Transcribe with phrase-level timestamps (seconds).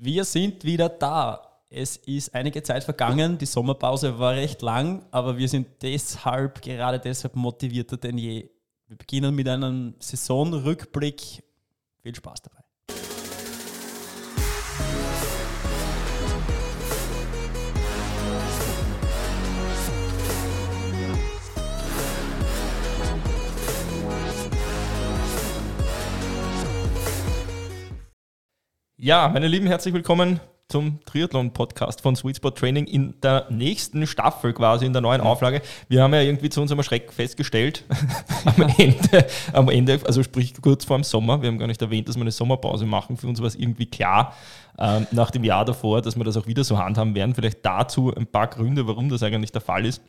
[0.00, 1.42] Wir sind wieder da.
[1.68, 7.00] Es ist einige Zeit vergangen, die Sommerpause war recht lang, aber wir sind deshalb, gerade
[7.00, 8.48] deshalb motivierter denn je.
[8.86, 11.42] Wir beginnen mit einem Saisonrückblick.
[12.00, 12.67] Viel Spaß dabei.
[29.00, 34.52] Ja, meine Lieben, herzlich willkommen zum Triathlon-Podcast von Sweet Spot Training in der nächsten Staffel
[34.52, 35.62] quasi, in der neuen Auflage.
[35.86, 37.84] Wir haben ja irgendwie zu unserem Schreck festgestellt,
[38.44, 42.08] am Ende, am Ende, also sprich kurz vor dem Sommer, wir haben gar nicht erwähnt,
[42.08, 43.16] dass wir eine Sommerpause machen.
[43.16, 44.34] Für uns war es irgendwie klar,
[44.80, 47.36] ähm, nach dem Jahr davor, dass wir das auch wieder so handhaben werden.
[47.36, 50.02] Vielleicht dazu ein paar Gründe, warum das eigentlich der Fall ist.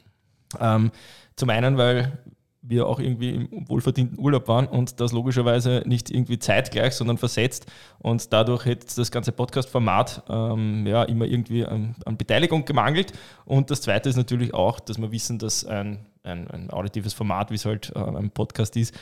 [0.60, 0.90] Ähm,
[1.36, 2.18] zum einen, weil
[2.62, 7.66] wir auch irgendwie im wohlverdienten Urlaub waren und das logischerweise nicht irgendwie zeitgleich, sondern versetzt.
[8.00, 13.14] Und dadurch hätte das ganze Podcast-Format ähm, ja, immer irgendwie an, an, Beteiligung gemangelt.
[13.46, 17.50] Und das Zweite ist natürlich auch, dass wir wissen, dass ein, ein, ein auditives Format,
[17.50, 18.94] wie es halt äh, ein Podcast ist,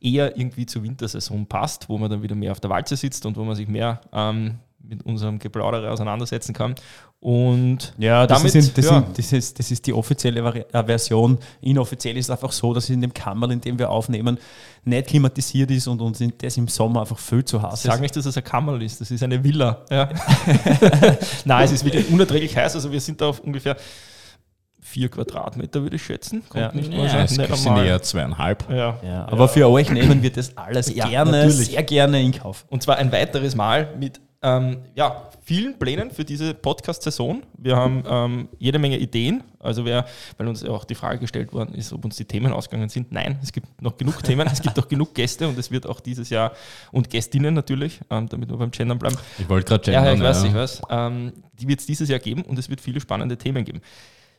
[0.00, 3.36] eher irgendwie zur Wintersaison passt, wo man dann wieder mehr auf der Walze sitzt und
[3.36, 4.58] wo man sich mehr ähm,
[4.88, 6.74] mit unserem Geplaudere auseinandersetzen kann.
[7.18, 9.00] Und ja, das, damit, ist, das, ja.
[9.00, 11.38] Sind, das, ist, das ist die offizielle äh, Version.
[11.60, 14.38] Inoffiziell ist es einfach so, dass in dem Kammer, in dem wir aufnehmen,
[14.84, 17.82] nicht klimatisiert ist und uns das im Sommer einfach viel zu heiß ist.
[17.82, 19.84] Sag nicht, dass es ein Kammerl ist, das ist eine Villa.
[19.90, 20.08] Ja.
[21.44, 22.74] Nein, es ist wirklich unerträglich heiß.
[22.74, 23.76] Also wir sind da auf ungefähr
[24.86, 26.44] vier Quadratmeter, würde ich schätzen.
[26.48, 26.72] Kommt ja.
[26.72, 28.70] nicht ja, es sind eher zweieinhalb.
[28.70, 29.00] Ja.
[29.02, 29.26] ja.
[29.28, 31.66] aber für euch nehmen wir das alles gerne, natürlich.
[31.66, 32.64] sehr gerne in Kauf.
[32.68, 37.42] Und zwar ein weiteres Mal mit ähm, ja, vielen Plänen für diese Podcast-Saison.
[37.56, 39.42] Wir haben ähm, jede Menge Ideen.
[39.58, 40.06] Also wer,
[40.36, 43.10] weil uns auch die Frage gestellt worden ist, ob uns die Themen ausgegangen sind.
[43.12, 46.00] Nein, es gibt noch genug Themen, es gibt auch genug Gäste und es wird auch
[46.00, 46.52] dieses Jahr
[46.92, 49.16] und Gästinnen natürlich, ähm, damit wir beim Gendern bleiben.
[49.38, 50.04] Ich wollte gerade gendern.
[50.04, 50.48] Ja, ich weiß, ja.
[50.48, 50.82] ich weiß.
[50.90, 53.80] Ähm, die wird es dieses Jahr geben und es wird viele spannende Themen geben.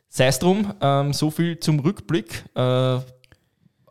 [0.08, 2.44] Sei es drum, ähm, so viel zum Rückblick.
[2.54, 2.98] Äh,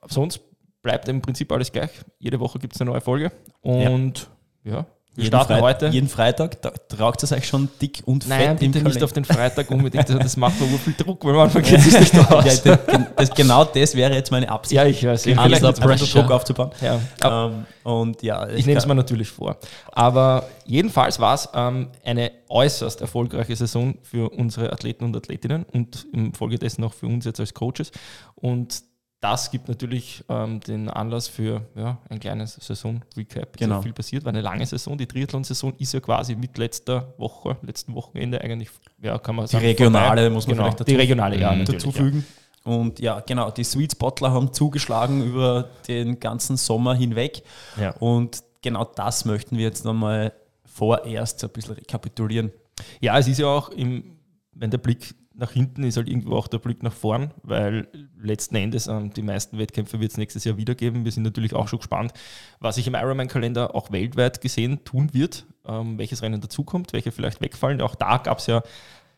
[0.07, 0.39] sonst
[0.81, 1.91] bleibt im Prinzip alles gleich.
[2.17, 3.31] Jede Woche gibt es eine neue Folge
[3.61, 4.29] und
[4.63, 4.85] ja, ja
[5.17, 5.87] wir jeden starten Freit heute.
[5.87, 9.71] Jeden Freitag tragt es euch schon dick und Nein, fett bitte nicht auf den Freitag
[9.71, 10.07] unbedingt.
[10.07, 12.63] das macht mir viel Druck, weil manchmal geht es nicht aus.
[12.63, 12.77] Ja,
[13.15, 14.77] das, genau das wäre jetzt meine Absicht.
[14.77, 15.25] Ja, ich weiß.
[15.25, 16.69] Ja, vielleicht einfach Druck aufzubauen.
[16.81, 17.47] Ja.
[17.47, 19.57] Ähm, und ja, ich, ich nehme es mir natürlich vor.
[19.91, 26.05] Aber jedenfalls war es ähm, eine äußerst erfolgreiche Saison für unsere Athleten und Athletinnen und
[26.13, 27.91] im Folge dessen auch für uns jetzt als Coaches.
[28.35, 28.83] Und
[29.19, 33.57] das gibt natürlich ähm, den Anlass für ja, ein kleines Saison-Recap.
[33.57, 33.77] Genau.
[33.77, 34.97] So viel passiert, war eine lange Saison.
[34.97, 38.69] Die Triathlon-Saison ist ja quasi mit letzter Woche, letzten Wochenende eigentlich,
[39.01, 39.63] ja, kann man sagen.
[39.63, 40.33] Die regionale vorbei.
[40.33, 42.25] muss man genau, vielleicht dazu, die regionale, ja, dazufügen.
[42.65, 42.71] Ja.
[42.71, 47.41] Und ja, genau, die Sweet Spotler haben zugeschlagen über den ganzen Sommer hinweg.
[47.79, 47.91] Ja.
[47.91, 50.33] Und genau das möchten wir jetzt nochmal
[50.65, 52.51] vorerst ein bisschen rekapitulieren.
[52.99, 54.19] Ja, es ist ja auch, im,
[54.51, 57.87] wenn der Blick nach hinten ist halt irgendwo auch der Blick nach vorn, weil
[58.19, 61.05] letzten Endes ähm, die meisten Wettkämpfe wird es nächstes Jahr wieder geben.
[61.05, 62.11] Wir sind natürlich auch schon gespannt,
[62.59, 67.39] was sich im Ironman-Kalender auch weltweit gesehen tun wird, ähm, welches Rennen dazukommt, welche vielleicht
[67.39, 67.81] wegfallen.
[67.81, 68.63] Auch da gab es ja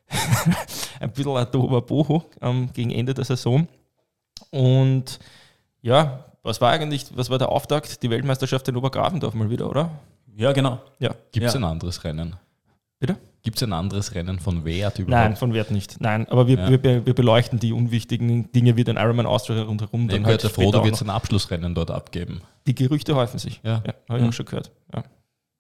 [1.00, 3.68] ein bisschen ein Boho ähm, gegen Ende der Saison.
[4.52, 5.20] Und
[5.82, 8.04] ja, was war eigentlich, was war der Auftakt?
[8.04, 9.92] Die Weltmeisterschaft in Obergrafendorf mal wieder, oder?
[10.36, 10.82] Ja, genau.
[11.00, 11.16] Ja.
[11.32, 11.60] Gibt es ja.
[11.60, 12.36] ein anderes Rennen?
[13.00, 13.18] Bitte?
[13.42, 15.24] Gibt es ein anderes Rennen von Wert überhaupt?
[15.24, 16.02] Nein, von Wert nicht.
[16.02, 16.70] Nein, aber wir, ja.
[16.70, 20.10] wir, wir, beleuchten die unwichtigen Dinge wie den Ironman Austria rundherum.
[20.10, 22.42] Ich dann halt der Frodo wird ein Abschlussrennen dort abgeben.
[22.68, 23.62] Die Gerüchte häufen sich.
[23.64, 24.30] Ja, ja habe ich mhm.
[24.30, 24.72] auch schon gehört.
[24.94, 25.04] Ja.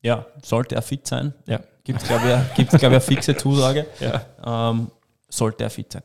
[0.01, 0.25] ja.
[0.44, 1.34] sollte er fit sein?
[1.45, 1.62] Ja.
[1.85, 3.85] Gibt es, glaube ich, glaub ich, eine fixe Zusage.
[4.00, 4.69] Ja.
[4.72, 4.91] Ähm,
[5.29, 6.03] sollte er fit sein.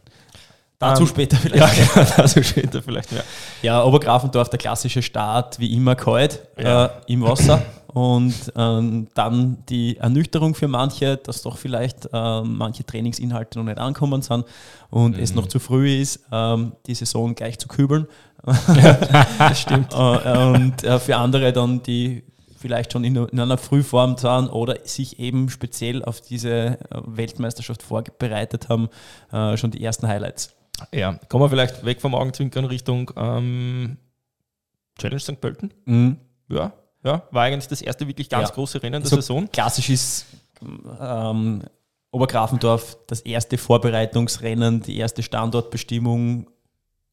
[0.79, 1.77] Dazu ähm, später vielleicht.
[1.77, 3.21] Ja, genau, dazu später vielleicht, ja.
[3.63, 6.87] Ja, Obergrafendorf, der klassische Start, wie immer kalt ja.
[6.87, 7.63] äh, im Wasser.
[7.95, 13.79] Und ähm, dann die Ernüchterung für manche, dass doch vielleicht äh, manche Trainingsinhalte noch nicht
[13.79, 14.45] ankommen sind
[14.91, 15.23] und mhm.
[15.23, 18.09] es noch zu früh ist, ähm, die Saison gleich zu kübeln.
[18.75, 18.93] Ja,
[19.39, 19.93] das stimmt.
[19.95, 22.25] Äh, und äh, für andere dann, die
[22.59, 26.77] vielleicht schon in, in, einer Frühform sind oder sich eben speziell auf diese äh,
[27.07, 28.89] Weltmeisterschaft vorbereitet haben,
[29.31, 30.53] äh, schon die ersten Highlights.
[30.93, 33.99] Ja, kommen wir vielleicht weg vom Augenzwinkern Richtung ähm,
[34.99, 35.41] Challenge St.
[35.41, 35.73] Pölten.
[35.85, 36.17] Mhm.
[36.49, 36.73] Ja,
[37.05, 38.55] ja, war eigentlich das erste wirklich ganz ja.
[38.55, 39.49] große Rennen der so Saison.
[39.51, 40.27] Klassisch ist
[41.01, 41.63] ähm,
[42.11, 46.49] Obergrafendorf das erste Vorbereitungsrennen, die erste Standortbestimmung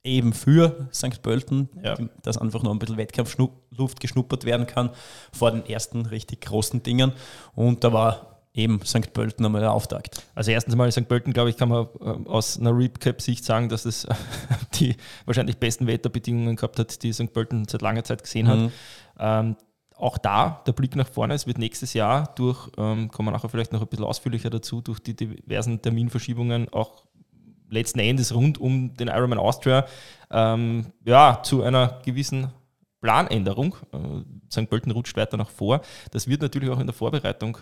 [0.04, 1.22] eben für St.
[1.22, 1.96] Pölten, ja.
[2.24, 4.90] dass einfach noch ein bisschen Wettkampfluft geschnuppert werden kann
[5.32, 7.14] vor den ersten richtig großen Dingen.
[7.54, 9.14] Und da war eben St.
[9.14, 10.24] Pölten einmal der Auftakt.
[10.36, 11.08] Also erstens mal St.
[11.08, 14.08] Pölten, glaube ich, kann man äh, aus einer Recap-Sicht sagen, dass es
[14.76, 14.96] die
[15.26, 17.32] wahrscheinlich besten Wetterbedingungen gehabt hat, die St.
[17.32, 18.50] Pölten seit langer Zeit gesehen mhm.
[18.50, 18.72] hat.
[19.20, 19.56] Ähm,
[20.02, 21.34] auch da der Blick nach vorne.
[21.34, 24.82] Es wird nächstes Jahr durch, ähm, kommen wir nachher vielleicht noch ein bisschen ausführlicher dazu,
[24.82, 27.06] durch die diversen Terminverschiebungen auch
[27.70, 29.86] letzten Endes rund um den Ironman Austria
[30.30, 32.52] ähm, ja, zu einer gewissen
[33.00, 33.76] Planänderung.
[33.94, 34.70] Äh, St.
[34.70, 35.82] Pölten rutscht weiter nach vor.
[36.12, 37.58] Das wird natürlich auch in der Vorbereitung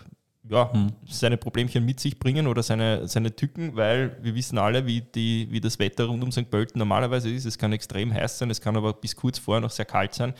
[0.48, 0.92] ja, hm.
[1.06, 5.48] seine Problemchen mit sich bringen oder seine, seine Tücken, weil wir wissen alle, wie, die,
[5.50, 6.50] wie das Wetter rund um St.
[6.50, 7.44] Pölten normalerweise ist.
[7.44, 10.34] Es kann extrem heiß sein, es kann aber bis kurz vorher noch sehr kalt sein.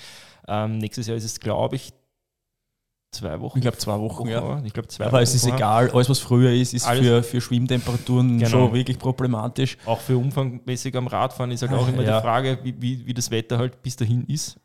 [0.49, 1.93] Ähm, nächstes Jahr ist es, glaube ich,
[3.13, 3.59] zwei Wochen.
[3.59, 4.63] Ich glaube, zwei Wochen, ja.
[4.65, 7.41] Ich glaube, zwei Aber Wochen es ist egal, alles, was früher ist, ist für, für
[7.41, 8.51] Schwimmtemperaturen genau.
[8.51, 9.77] schon wirklich problematisch.
[9.85, 12.17] Auch für umfangmäßig am Radfahren ist halt auch immer ja.
[12.17, 14.59] die Frage, wie, wie, wie das Wetter halt bis dahin ist.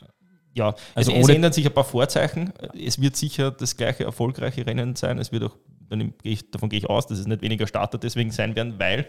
[0.56, 2.54] Ja, also, also es ändern sich ein paar Vorzeichen.
[2.74, 5.20] Es wird sicher das gleiche erfolgreiche Rennen sein.
[5.20, 5.58] Es wird auch,
[5.90, 9.06] davon gehe ich aus, dass es nicht weniger Starter deswegen sein werden, weil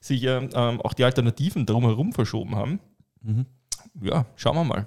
[0.00, 2.80] sich ja ähm, auch die Alternativen drumherum verschoben haben.
[3.22, 3.46] Mhm.
[4.02, 4.86] Ja, schauen wir mal.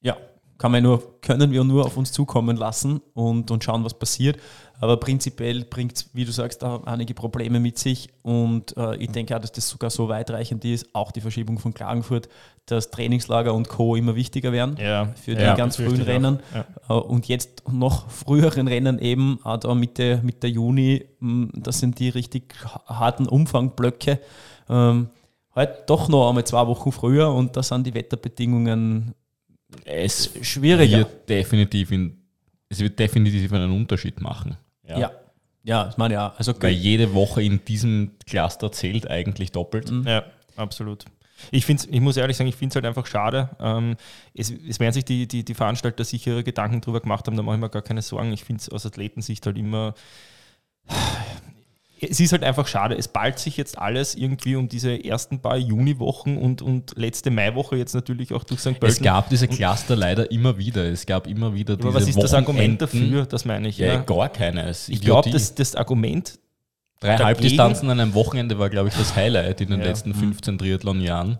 [0.00, 0.16] Ja,
[0.58, 4.38] kann man nur, können wir nur auf uns zukommen lassen und, und schauen, was passiert.
[4.78, 8.08] Aber prinzipiell bringt es, wie du sagst, auch einige Probleme mit sich.
[8.22, 11.72] Und äh, ich denke auch, dass das sogar so weitreichend ist, auch die Verschiebung von
[11.72, 12.28] Klagenfurt,
[12.66, 13.96] dass Trainingslager und Co.
[13.96, 15.12] immer wichtiger werden ja.
[15.14, 16.40] für die ja, ganz frühen Rennen.
[16.54, 16.66] Ja.
[16.88, 21.98] Äh, und jetzt noch früheren Rennen eben, auch da Mitte, Mitte Juni, hm, das sind
[21.98, 22.54] die richtig
[22.86, 24.20] harten Umfangblöcke.
[24.68, 25.08] Ähm,
[25.54, 29.14] halt doch noch einmal zwei Wochen früher und da sind die Wetterbedingungen
[29.84, 30.98] es schwieriger.
[30.98, 32.16] Wird definitiv in,
[32.68, 34.56] es wird definitiv einen Unterschied machen.
[34.86, 34.98] Ja.
[34.98, 35.10] ja.
[35.64, 36.32] Ja, das meine ja.
[36.38, 39.90] Also Weil jede Woche in diesem Cluster zählt eigentlich doppelt.
[39.90, 40.06] Mhm.
[40.06, 40.22] Ja,
[40.54, 41.04] absolut.
[41.50, 43.50] Ich, find's, ich muss ehrlich sagen, ich finde es halt einfach schade.
[43.58, 43.96] Ähm,
[44.32, 47.56] es, es werden sich die, die, die Veranstalter sicher Gedanken drüber gemacht haben, da mache
[47.56, 48.32] ich mir gar keine Sorgen.
[48.32, 49.94] Ich finde es aus Athletensicht halt immer
[52.00, 52.96] es ist halt einfach schade.
[52.96, 57.76] Es ballt sich jetzt alles irgendwie um diese ersten paar Juniwochen und, und letzte Maiwoche
[57.76, 58.78] jetzt natürlich auch durch St.
[58.78, 58.88] Pölten.
[58.88, 60.84] Es gab diese Cluster leider immer wieder.
[60.84, 63.24] Es gab immer wieder diese Aber was ist das Argument dafür?
[63.24, 63.78] Das meine ich.
[63.78, 63.96] Ja, ja.
[64.00, 64.88] gar keines.
[64.88, 66.38] Ich glaube, das, das Argument.
[67.00, 69.86] Drei Halbdistanzen an einem Wochenende war, glaube ich, das Highlight in den ja.
[69.86, 70.58] letzten 15 mhm.
[70.58, 71.38] Triathlon-Jahren.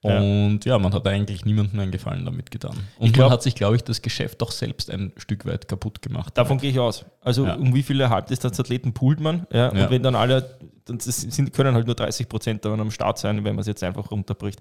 [0.00, 0.74] Und ja.
[0.74, 0.78] ja.
[0.78, 2.76] man hat eigentlich niemandem einen Gefallen damit getan.
[2.98, 6.02] Und glaub, man hat sich, glaube ich, das Geschäft auch selbst ein Stück weit kaputt
[6.02, 6.38] gemacht.
[6.38, 7.04] Davon gehe ich aus.
[7.20, 7.54] Also ja.
[7.54, 9.46] um wie viele Halbdistanzathleten poolt man?
[9.52, 13.38] Ja, und wenn dann alle, dann sind, können halt nur 30 Prozent am Start sein,
[13.38, 14.60] wenn man es jetzt einfach runterbricht.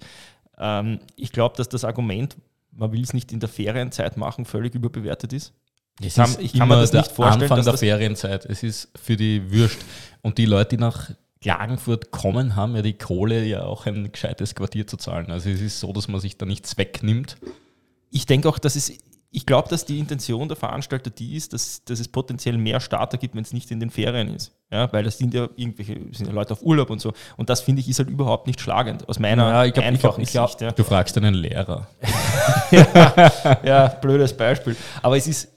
[0.58, 2.36] Ähm, ich glaube, dass das Argument,
[2.72, 5.54] man will es nicht in der Ferienzeit machen, völlig überbewertet ist.
[6.00, 7.52] Ich kann, ich kann mir das nicht vorstellen.
[7.52, 8.46] Anfang der Ferienzeit.
[8.46, 9.78] Es ist für die Würst.
[10.22, 11.12] Und die Leute, die nach
[11.42, 15.32] Klagenfurt kommen, haben ja die Kohle, ja auch ein gescheites Quartier zu zahlen.
[15.32, 17.38] Also es ist so, dass man sich da nichts wegnimmt.
[18.10, 18.92] Ich denke auch, dass es,
[19.30, 23.18] ich glaube, dass die Intention der Veranstalter die ist, dass, dass es potenziell mehr Starter
[23.18, 24.54] gibt, wenn es nicht in den Ferien ist.
[24.72, 27.14] Ja, weil das sind ja irgendwelche sind ja Leute auf Urlaub und so.
[27.36, 30.22] Und das finde ich ist halt überhaupt nicht schlagend, aus meiner ja, ich glaub, einfachen
[30.22, 30.62] ich glaub, Sicht.
[30.62, 30.72] Ja.
[30.72, 31.88] Du fragst einen Lehrer.
[32.72, 34.76] ja, ja, blödes Beispiel.
[35.02, 35.50] Aber es ist.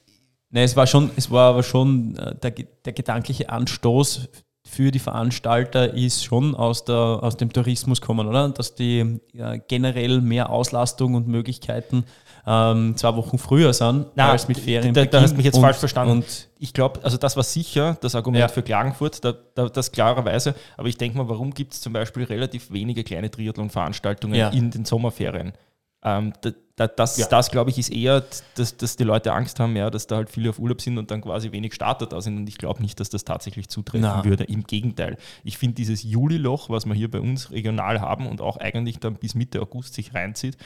[0.53, 4.29] Nein, es war schon, es war aber schon äh, der, der gedankliche Anstoß
[4.63, 8.51] für die Veranstalter ist schon aus, der, aus dem Tourismus kommen, oder?
[8.51, 12.05] Dass die ja, generell mehr Auslastung und Möglichkeiten
[12.47, 14.95] ähm, zwei Wochen früher sind Nein, als mit Ferien.
[14.95, 16.13] Da, da hast du mich jetzt und, falsch verstanden.
[16.13, 18.49] Und ich glaube, also das war sicher das Argument ja.
[18.49, 20.55] für Klagenfurt, da, da, das klarerweise.
[20.77, 24.51] Aber ich denke mal, warum gibt es zum Beispiel relativ wenige kleine Triathlon-Veranstaltungen ja.
[24.51, 25.53] in den Sommerferien?
[26.03, 27.27] Ähm, da, da, das, ja.
[27.27, 28.25] das glaube ich, ist eher,
[28.55, 31.11] dass, dass die Leute Angst haben, ja, dass da halt viele auf Urlaub sind und
[31.11, 32.39] dann quasi wenig Starter da sind.
[32.39, 34.25] Und ich glaube nicht, dass das tatsächlich zutreffen Na.
[34.25, 34.45] würde.
[34.45, 35.19] Im Gegenteil.
[35.45, 39.17] Ich finde dieses Juliloch, was wir hier bei uns regional haben und auch eigentlich dann
[39.17, 40.57] bis Mitte August sich reinzieht,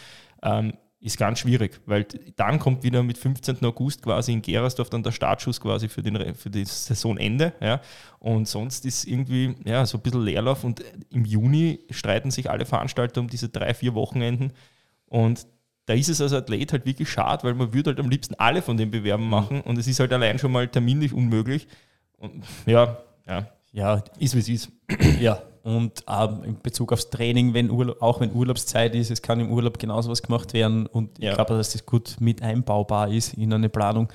[0.43, 2.07] ähm, ist ganz schwierig, weil
[2.37, 3.63] dann kommt wieder mit 15.
[3.65, 7.53] August quasi in Gerersdorf dann der Startschuss quasi für, den, für das Saisonende.
[7.61, 7.83] Ja.
[8.21, 12.65] Und sonst ist irgendwie ja, so ein bisschen Leerlauf und im Juni streiten sich alle
[12.65, 14.53] Veranstalter um diese drei, vier Wochenenden
[15.15, 15.47] und
[15.87, 18.63] da ist es als Athlet halt wirklich schade, weil man würde halt am liebsten alle
[18.63, 19.31] von den Bewerben mhm.
[19.31, 21.69] machen und es ist halt allein schon mal terminlich unmöglich.
[22.17, 24.73] Und ja, ja, ja, ist wie es ist.
[25.21, 29.39] Ja, und ähm, in Bezug aufs Training, wenn Urlaub, auch wenn Urlaubszeit ist, es kann
[29.39, 31.31] im Urlaub genauso was gemacht werden und ja.
[31.31, 34.13] ich glaube, dass das gut mit einbaubar ist in eine Planung,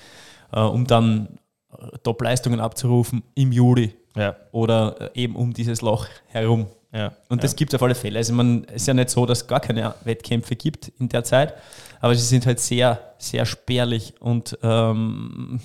[0.52, 1.40] äh, um dann
[1.72, 4.36] äh, Top-Leistungen abzurufen im Juli ja.
[4.52, 6.68] oder äh, eben um dieses Loch herum.
[6.92, 7.58] Ja, und das ja.
[7.58, 8.18] gibt es auf alle Fälle.
[8.18, 11.54] Also man ist ja nicht so, dass es gar keine Wettkämpfe gibt in der Zeit,
[12.02, 15.60] aber sie sind halt sehr, sehr spärlich und ähm,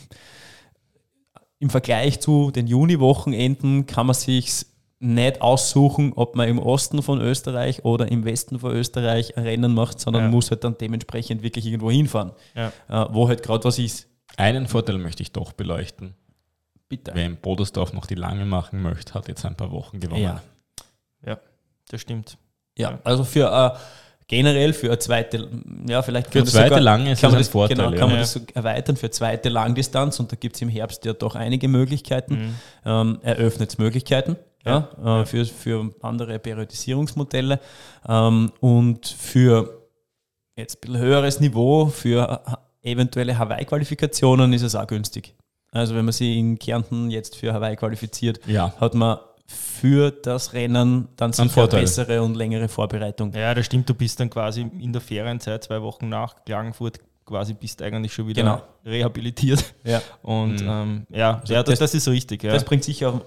[1.60, 4.66] im Vergleich zu den Juni-Wochenenden kann man sich
[4.98, 9.74] nicht aussuchen, ob man im Osten von Österreich oder im Westen von Österreich ein Rennen
[9.74, 10.30] macht, sondern ja.
[10.30, 12.68] muss halt dann dementsprechend wirklich irgendwo hinfahren, ja.
[12.88, 14.08] äh, wo halt gerade was ist.
[14.36, 16.14] Einen Vorteil möchte ich doch beleuchten.
[16.88, 17.12] Bitte.
[17.14, 20.22] Wer im Bodersdorf noch die lange machen möchte, hat jetzt ein paar Wochen gewonnen.
[20.22, 20.42] Ja, ja,
[21.94, 22.36] das stimmt.
[22.76, 23.78] Ja, also für äh,
[24.26, 25.48] generell für eine zweite,
[25.88, 27.76] ja, vielleicht für zweite sogar, lange ist kann das ein Vorteil.
[27.76, 28.06] Genau, kann ja.
[28.06, 31.34] man das so erweitern für zweite Langdistanz und da gibt es im Herbst ja doch
[31.36, 32.34] einige Möglichkeiten.
[32.34, 32.54] Mhm.
[32.84, 34.36] Ähm, eröffnet es Möglichkeiten.
[34.66, 37.60] Ja, ja, äh, für, für andere Periodisierungsmodelle
[38.08, 39.82] ähm, und für
[40.56, 42.40] jetzt ein bisschen höheres Niveau, für
[42.82, 45.34] eventuelle Hawaii-Qualifikationen ist es auch günstig.
[45.70, 48.72] Also wenn man sich in Kärnten jetzt für Hawaii qualifiziert, ja.
[48.80, 53.32] hat man für das Rennen dann sicher bessere und längere Vorbereitung.
[53.34, 53.88] Ja, das stimmt.
[53.88, 58.26] Du bist dann quasi in der Ferienzeit, zwei Wochen nach Klagenfurt, quasi bist eigentlich schon
[58.26, 58.62] wieder genau.
[58.84, 59.74] rehabilitiert.
[59.84, 60.00] Ja.
[60.22, 60.68] Und mhm.
[60.68, 62.42] ähm, ja, also ja das, das, ist richtig.
[62.42, 62.52] Ja.
[62.52, 63.20] Das bringt sicher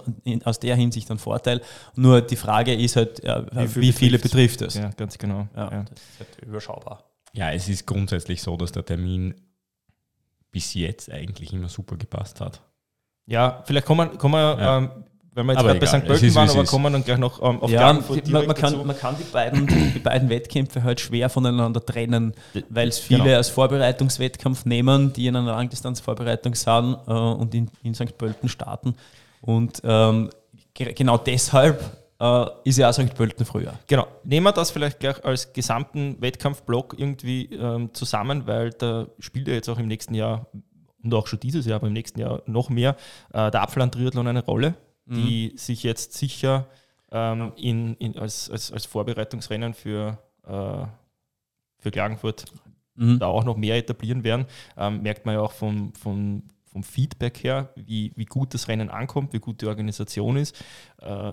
[0.43, 1.61] aus der Hinsicht einen Vorteil.
[1.95, 4.75] Nur die Frage ist halt, ja, wie, viel wie viele betrifft es?
[4.75, 5.47] Ja, ganz genau.
[5.55, 7.03] Ja, Das ist halt überschaubar.
[7.33, 9.35] Ja, es ist grundsätzlich so, dass der Termin
[10.51, 12.61] bis jetzt eigentlich immer super gepasst hat.
[13.27, 14.77] Ja, vielleicht kommen, kommen wir ja.
[14.77, 14.89] ähm,
[15.37, 16.05] weil wir jetzt gerade bei St.
[16.05, 18.97] Pölten waren, aber kommen dann gleich noch ähm, auf ja, die, man, man, kann, man
[18.97, 22.33] kann die beiden, die beiden Wettkämpfe halt schwer voneinander trennen,
[22.69, 23.37] weil es viele genau.
[23.37, 28.17] als Vorbereitungswettkampf nehmen, die in einer Langdistanzvorbereitung sind äh, und in, in St.
[28.17, 28.95] Pölten starten.
[29.41, 30.29] Und ähm,
[30.73, 31.83] genau deshalb
[32.19, 33.13] äh, ist ja auch St.
[33.13, 33.73] Pölten früher.
[33.87, 34.07] Genau.
[34.23, 39.53] Nehmen wir das vielleicht gleich als gesamten Wettkampfblock irgendwie ähm, zusammen, weil da spielt ja
[39.53, 40.47] jetzt auch im nächsten Jahr
[41.03, 42.95] und auch schon dieses Jahr, aber im nächsten Jahr noch mehr
[43.33, 44.75] äh, der Apfelland-Triathlon eine Rolle
[45.07, 45.57] die mhm.
[45.57, 46.67] sich jetzt sicher
[47.11, 50.85] ähm, in, in, als, als, als Vorbereitungsrennen für, äh,
[51.79, 52.45] für Klagenfurt
[52.95, 53.19] mhm.
[53.19, 54.45] da auch noch mehr etablieren werden.
[54.77, 58.89] Ähm, merkt man ja auch vom, vom, vom Feedback her, wie, wie gut das Rennen
[58.89, 60.61] ankommt, wie gut die Organisation ist.
[61.01, 61.31] Äh,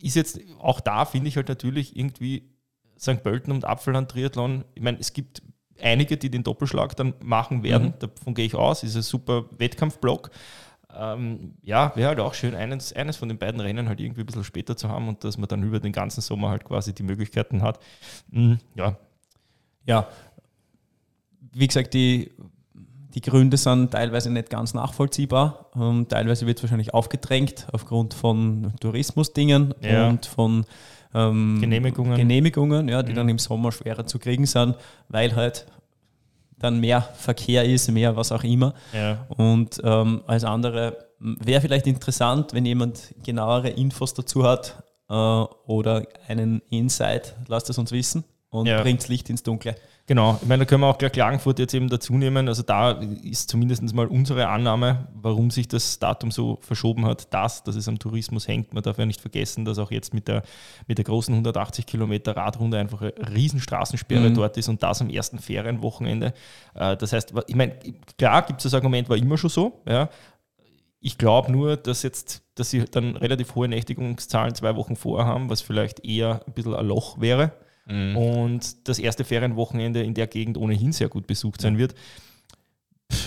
[0.00, 2.50] ist jetzt auch da, finde ich halt natürlich irgendwie
[2.98, 3.22] St.
[3.22, 4.64] Pölten und Apfelland Triathlon.
[4.74, 5.42] Ich meine, es gibt
[5.80, 7.88] einige, die den Doppelschlag dann machen werden.
[7.88, 7.98] Mhm.
[7.98, 8.82] Davon gehe ich aus.
[8.82, 10.30] Ist ein super Wettkampfblock
[10.96, 14.26] ähm, ja, wäre halt auch schön, eines, eines von den beiden Rennen halt irgendwie ein
[14.26, 17.02] bisschen später zu haben und dass man dann über den ganzen Sommer halt quasi die
[17.02, 17.78] Möglichkeiten hat.
[18.30, 18.96] Mhm, ja.
[19.86, 20.08] Ja,
[21.52, 22.30] wie gesagt, die,
[23.14, 25.70] die Gründe sind teilweise nicht ganz nachvollziehbar.
[25.76, 30.08] Ähm, teilweise wird es wahrscheinlich aufgedrängt aufgrund von Tourismusdingen ja.
[30.08, 30.64] und von
[31.14, 33.16] ähm, Genehmigungen, Genehmigungen ja, die mhm.
[33.16, 34.76] dann im Sommer schwerer zu kriegen sind,
[35.08, 35.66] weil halt
[36.64, 38.74] dann mehr Verkehr ist, mehr was auch immer.
[38.92, 39.26] Ja.
[39.28, 46.06] Und ähm, als andere wäre vielleicht interessant, wenn jemand genauere Infos dazu hat äh, oder
[46.26, 48.82] einen Insight, lasst es uns wissen und ja.
[48.82, 49.76] bringt Licht ins Dunkle.
[50.06, 52.46] Genau, ich meine, da können wir auch gleich Klagenfurt jetzt eben dazu nehmen.
[52.46, 52.90] Also da
[53.22, 57.88] ist zumindest mal unsere Annahme, warum sich das Datum so verschoben hat, das, dass es
[57.88, 58.74] am Tourismus hängt.
[58.74, 60.42] Man darf ja nicht vergessen, dass auch jetzt mit der,
[60.86, 64.34] mit der großen 180 Kilometer Radrunde einfach eine Riesenstraßensperre mhm.
[64.34, 66.34] dort ist und das am ersten Ferienwochenende.
[66.74, 67.78] Äh, das heißt, ich meine,
[68.18, 70.10] klar gibt es das Argument, war immer schon so, ja,
[71.00, 75.48] ich glaube nur, dass jetzt, dass sie dann relativ hohe Nächtigungszahlen zwei Wochen vorher haben,
[75.48, 77.52] was vielleicht eher ein bisschen ein Loch wäre.
[77.86, 78.16] Mhm.
[78.16, 81.94] Und das erste Ferienwochenende in der Gegend ohnehin sehr gut besucht sein wird.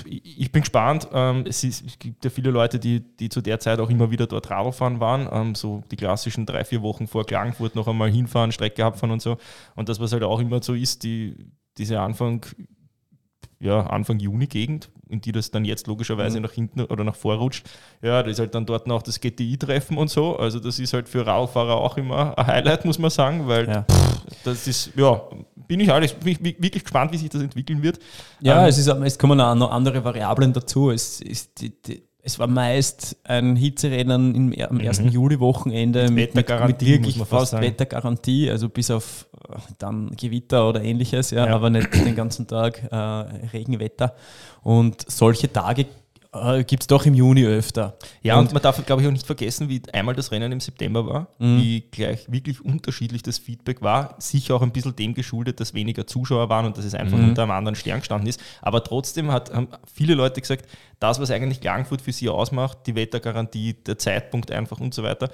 [0.05, 1.07] Ich bin gespannt.
[1.13, 4.09] Ähm, es, ist, es, gibt ja viele Leute, die, die zu der Zeit auch immer
[4.09, 5.29] wieder dort Radfahren waren.
[5.31, 9.21] Ähm, so die klassischen drei, vier Wochen vor Klagenfurt noch einmal hinfahren, Strecke abfahren und
[9.21, 9.37] so.
[9.75, 11.35] Und das, was halt auch immer so ist, die,
[11.77, 12.45] diese Anfang,
[13.59, 16.43] ja, Anfang Juni-Gegend, in die das dann jetzt logischerweise mhm.
[16.43, 17.65] nach hinten oder nach vorrutscht.
[18.01, 20.37] Ja, das ist halt dann dort noch das GTI-Treffen und so.
[20.37, 23.83] Also das ist halt für Radfahrer auch immer ein Highlight, muss man sagen, weil ja.
[23.83, 25.21] pff, das ist, ja,
[25.67, 27.99] bin ich alles, bin ich wirklich gespannt, wie sich das entwickeln wird.
[28.39, 30.91] Ja, ähm, es, ist, es kommen auch noch andere Variablen dazu.
[30.91, 34.99] Es ist die, die es war meist ein Hitzerennen im, am 1.
[34.99, 35.07] Mhm.
[35.07, 41.31] Juli-Wochenende mit, mit, mit, wirklich fast Wettergarantie, also bis auf äh, dann Gewitter oder ähnliches,
[41.31, 41.55] ja, ja.
[41.55, 44.13] aber nicht den ganzen Tag äh, Regenwetter.
[44.61, 45.85] Und solche Tage
[46.43, 47.97] äh, gibt es doch im Juni öfter.
[48.21, 50.59] Ja, und, und man darf, glaube ich, auch nicht vergessen, wie einmal das Rennen im
[50.59, 51.61] September war, mhm.
[51.61, 54.15] wie gleich wirklich unterschiedlich das Feedback war.
[54.19, 57.29] Sicher auch ein bisschen dem geschuldet, dass weniger Zuschauer waren und dass es einfach mhm.
[57.29, 58.41] unter einem anderen Stern gestanden ist.
[58.61, 60.65] Aber trotzdem hat, haben viele Leute gesagt,
[60.99, 65.29] das, was eigentlich Klagenfurt für sie ausmacht, die Wettergarantie, der Zeitpunkt einfach und so weiter,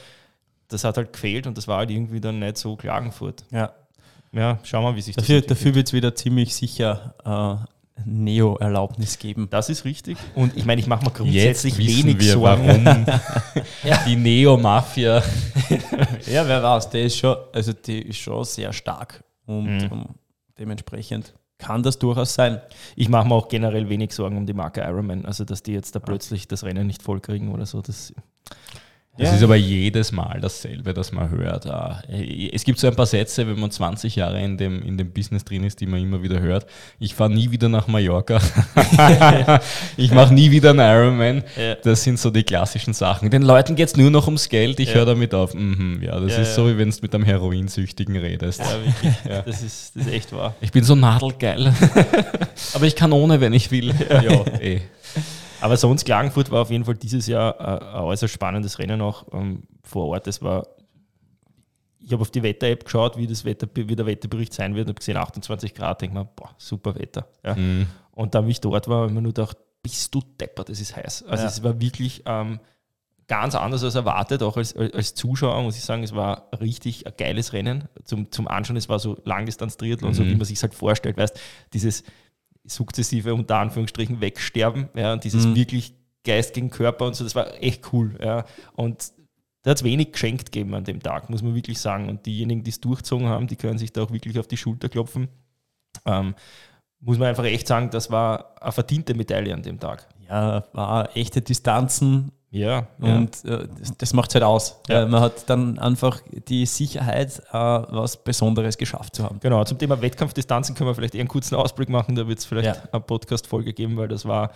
[0.68, 3.46] das hat halt gefehlt und das war halt irgendwie dann nicht so Klagenfurt.
[3.52, 3.74] Ja.
[4.34, 7.73] Ja, schauen wir, mal, wie sich dafür, das Dafür wird es wieder ziemlich sicher äh,
[8.06, 9.48] Neo-Erlaubnis geben.
[9.50, 10.18] Das ist richtig.
[10.36, 12.86] Und ich meine, ich mache mir grundsätzlich Jetzt wenig wir, Sorgen.
[12.86, 13.06] Warum
[13.84, 14.04] ja.
[14.06, 15.22] die Neo-Mafia.
[16.32, 19.92] ja, wer weiß, die ist schon, also die ist schon sehr stark und mhm.
[19.92, 20.06] um,
[20.58, 22.62] dementsprechend kann das durchaus sein.
[22.96, 25.96] Ich mache mir auch generell wenig Sorgen um die Marke Ironman, also dass die jetzt
[25.96, 27.82] da plötzlich das Rennen nicht voll kriegen oder so.
[27.82, 28.14] Das
[29.16, 29.36] Es ja.
[29.36, 31.68] ist aber jedes Mal dasselbe, das man hört.
[31.68, 32.02] Ah,
[32.52, 35.46] es gibt so ein paar Sätze, wenn man 20 Jahre in dem, in dem Business
[35.46, 36.66] drin ist, die man immer wieder hört.
[37.00, 38.42] Ich fahre nie wieder nach Mallorca.
[39.98, 41.44] ich mache nie wieder einen Ironman.
[41.56, 41.76] Ja.
[41.76, 43.30] Das sind so die klassischen Sachen.
[43.30, 44.96] Den Leuten geht es nur noch ums Geld, ich ja.
[44.96, 45.54] höre damit auf.
[45.54, 48.62] Mhm, ja, das ist so, wie wenn du mit einem Heroinsüchtigen redest.
[48.62, 49.14] Ja, wirklich.
[49.46, 50.56] Das, ist, das ist echt wahr.
[50.60, 51.72] Ich bin so nadelgeil.
[52.74, 53.94] aber ich kann ohne, wenn ich will.
[54.10, 54.82] Ja, eh.
[55.64, 59.28] Aber sonst, Klagenfurt war auf jeden Fall dieses Jahr äh, ein äußerst spannendes Rennen auch
[59.32, 60.28] ähm, vor Ort.
[60.28, 60.68] Das war,
[62.02, 64.96] ich habe auf die Wetter-App geschaut, wie, das Wetter, wie der Wetterbericht sein wird, habe
[64.96, 67.28] gesehen 28 Grad, denke mir, boah, super Wetter.
[67.46, 67.56] Ja.
[67.56, 67.88] Mhm.
[68.12, 70.82] Und dann, wie ich dort war, habe ich mir nur gedacht, bist du deppert, das
[70.82, 71.24] ist heiß.
[71.24, 71.50] Also ja.
[71.50, 72.60] es war wirklich ähm,
[73.28, 77.14] ganz anders als erwartet, auch als, als Zuschauer muss ich sagen, es war richtig ein
[77.18, 78.76] geiles Rennen zum, zum Anschauen.
[78.76, 80.14] Es war so Langdistanz-Triathlon, mhm.
[80.14, 81.40] so wie man sich halt vorstellt, weißt
[81.72, 82.04] dieses
[82.64, 84.90] sukzessive unter Anführungsstrichen wegsterben.
[84.96, 85.56] Ja, und dieses mhm.
[85.56, 85.94] wirklich
[86.24, 88.18] Geist gegen Körper und so, das war echt cool.
[88.24, 88.46] Ja.
[88.74, 89.12] Und
[89.64, 92.10] da hat es wenig geschenkt gegeben an dem Tag, muss man wirklich sagen.
[92.10, 94.90] Und diejenigen, die es durchgezogen haben, die können sich da auch wirklich auf die Schulter
[94.90, 95.30] klopfen.
[96.06, 96.36] Ähm,
[97.00, 100.08] muss man einfach echt sagen, das war eine verdiente Medaille an dem Tag.
[100.28, 102.88] Ja, war echte Distanzen, ja.
[103.00, 103.62] Und ja.
[103.62, 104.80] Äh, das, das macht es halt aus.
[104.88, 105.08] Ja.
[105.08, 109.40] Man hat dann einfach die Sicherheit, äh, was Besonderes geschafft zu haben.
[109.40, 112.16] Genau, zum Thema Wettkampfdistanzen können wir vielleicht eher einen kurzen Ausblick machen.
[112.16, 112.90] Da wird es vielleicht ja.
[112.92, 114.52] eine Podcast-Folge geben, weil das war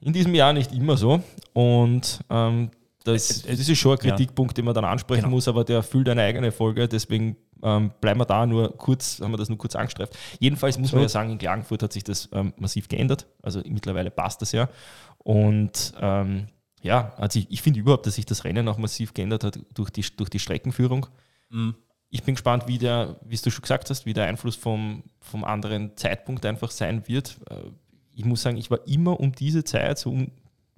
[0.00, 1.22] in diesem Jahr nicht immer so.
[1.52, 2.70] Und ähm,
[3.04, 5.34] das, das ist schon ein Kritikpunkt, den man dann ansprechen genau.
[5.34, 6.88] muss, aber der erfüllt eine eigene Folge.
[6.88, 10.16] Deswegen ähm, bleiben wir da nur kurz, haben wir das nur kurz angestreift.
[10.38, 13.26] Jedenfalls muss man ja sagen, in Klagenfurt hat sich das ähm, massiv geändert.
[13.42, 14.70] Also mittlerweile passt das ja.
[15.18, 16.46] Und ähm,
[16.82, 19.90] ja, also ich, ich finde überhaupt, dass sich das Rennen auch massiv geändert hat durch
[19.90, 21.06] die, durch die Streckenführung.
[21.48, 21.76] Mhm.
[22.10, 25.44] Ich bin gespannt, wie der, wie du schon gesagt hast, wie der Einfluss vom, vom
[25.44, 27.38] anderen Zeitpunkt einfach sein wird.
[27.48, 27.70] Äh,
[28.14, 30.30] ich muss sagen, ich war immer um diese Zeit, so um,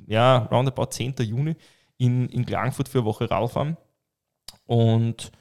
[0.06, 1.14] ja, roundabout 10.
[1.20, 1.56] Juni,
[1.96, 3.76] in, in Klagenfurt für eine Woche Radfahren.
[4.66, 5.32] Und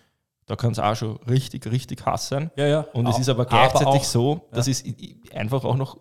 [0.45, 2.51] da kann es auch schon richtig, richtig Hass sein.
[2.55, 2.79] Ja, ja.
[2.93, 4.71] Und es ist aber gleichzeitig aber auch, so, dass ja.
[4.71, 4.83] es
[5.31, 5.99] einfach auch noch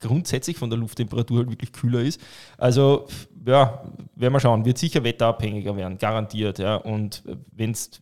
[0.00, 2.20] grundsätzlich von der Lufttemperatur halt wirklich kühler ist.
[2.56, 3.06] Also,
[3.46, 3.82] ja,
[4.14, 4.64] werden wir schauen.
[4.64, 6.58] Wird sicher wetterabhängiger werden, garantiert.
[6.58, 6.76] Ja.
[6.76, 8.00] Und wenn es,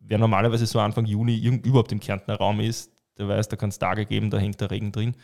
[0.00, 3.78] wer normalerweise so Anfang Juni überhaupt im Kärntner Raum ist, der weiß, da kann es
[3.78, 5.14] Tage geben, da hängt der Regen drin.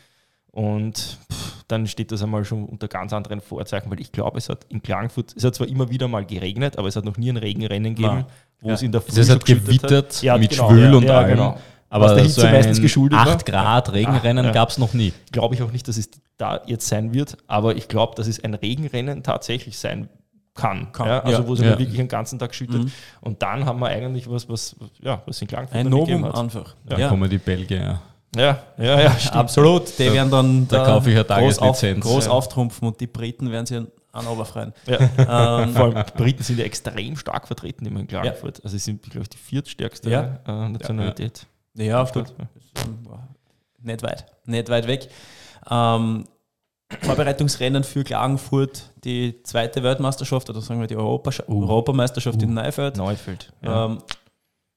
[0.51, 4.49] Und pff, dann steht das einmal schon unter ganz anderen Vorzeichen, weil ich glaube, es
[4.49, 7.31] hat in Klagenfurt, es hat zwar immer wieder mal geregnet, aber es hat noch nie
[7.31, 8.27] ein Regenrennen gegeben,
[8.61, 8.75] wo ja.
[8.75, 11.31] es in der Früh Es hat gewittert ja, mit genau, Schwül und ja, allem.
[11.31, 11.59] Genau.
[11.95, 14.51] Aber der Hitze so meistens geschuldet 8 Grad Regenrennen ja.
[14.51, 15.13] gab es noch nie.
[15.31, 18.43] Glaube ich auch nicht, dass es da jetzt sein wird, aber ich glaube, dass es
[18.43, 20.09] ein Regenrennen tatsächlich sein
[20.55, 20.91] kann.
[20.91, 21.07] kann.
[21.07, 21.49] Ja, also ja.
[21.49, 21.67] wo es ja.
[21.79, 22.83] wirklich den ganzen Tag schüttet.
[22.83, 22.93] Mhm.
[23.21, 26.75] Und dann haben wir eigentlich was, was, ja, was in Klagenfurt Ein Novum einfach.
[26.89, 27.09] Ja.
[27.09, 28.01] kommen die Belgier, ja.
[28.37, 29.97] Ja, ja, Absolut.
[29.97, 33.53] Die werden dann da, da kaufe ich eine groß, auf, groß auftrumpfen und die Briten
[33.53, 33.79] werden sich
[34.11, 34.73] an Oberfreien.
[34.87, 34.99] Ja.
[35.63, 38.61] Ähm, Vor allem die Briten sind ja extrem stark vertreten in Klagenfurt.
[38.65, 41.47] Also sie sind, glaube ich, die viertstärkste äh, Nationalität.
[41.75, 42.33] Ja, auf gut.
[43.83, 45.09] Nicht weit, nicht weit weg.
[45.71, 46.25] Ähm,
[47.03, 51.63] Vorbereitungsrennen für Klagenfurt, die zweite Weltmeisterschaft oder sagen wir die Europa uh.
[51.63, 52.45] Europameisterschaft uh.
[52.45, 52.97] in Neufeld.
[52.97, 53.53] Neufeld.
[53.63, 53.87] Ja.
[53.87, 53.99] Ähm,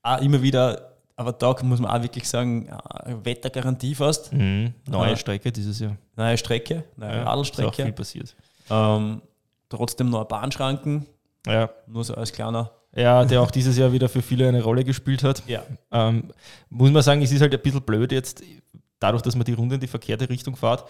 [0.04, 4.34] auch immer wieder, aber da muss man auch wirklich sagen, äh, Wettergarantie fast.
[4.34, 4.74] Mhm.
[4.88, 5.98] Neue äh, Strecke dieses Jahr.
[6.16, 7.70] Neue Strecke, neue ja, Radlstrecke.
[7.70, 8.36] Ist auch viel passiert.
[8.70, 9.22] Ähm,
[9.70, 11.06] trotzdem noch Bahnschranken.
[11.46, 11.70] Ja.
[11.88, 15.24] Nur so als kleiner ja, der auch dieses Jahr wieder für viele eine Rolle gespielt
[15.24, 15.44] hat.
[15.48, 15.64] Ja.
[15.92, 16.32] Ähm,
[16.70, 18.44] muss man sagen, es ist halt ein bisschen blöd jetzt,
[19.00, 20.86] dadurch, dass man die Runde in die verkehrte Richtung fährt.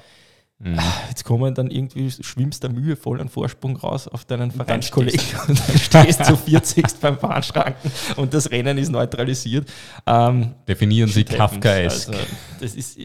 [0.59, 0.79] Mhm.
[1.09, 5.59] Jetzt kommen dann irgendwie, schwimmst der Mühe voll einen Vorsprung raus auf deinen Vereinskollegen und
[5.59, 6.85] dann stehst du 40.
[6.99, 9.69] beim Bahnschranken und das Rennen ist neutralisiert.
[10.07, 12.13] Ähm, Definieren Sie Kafka Also,
[12.59, 12.97] das ist,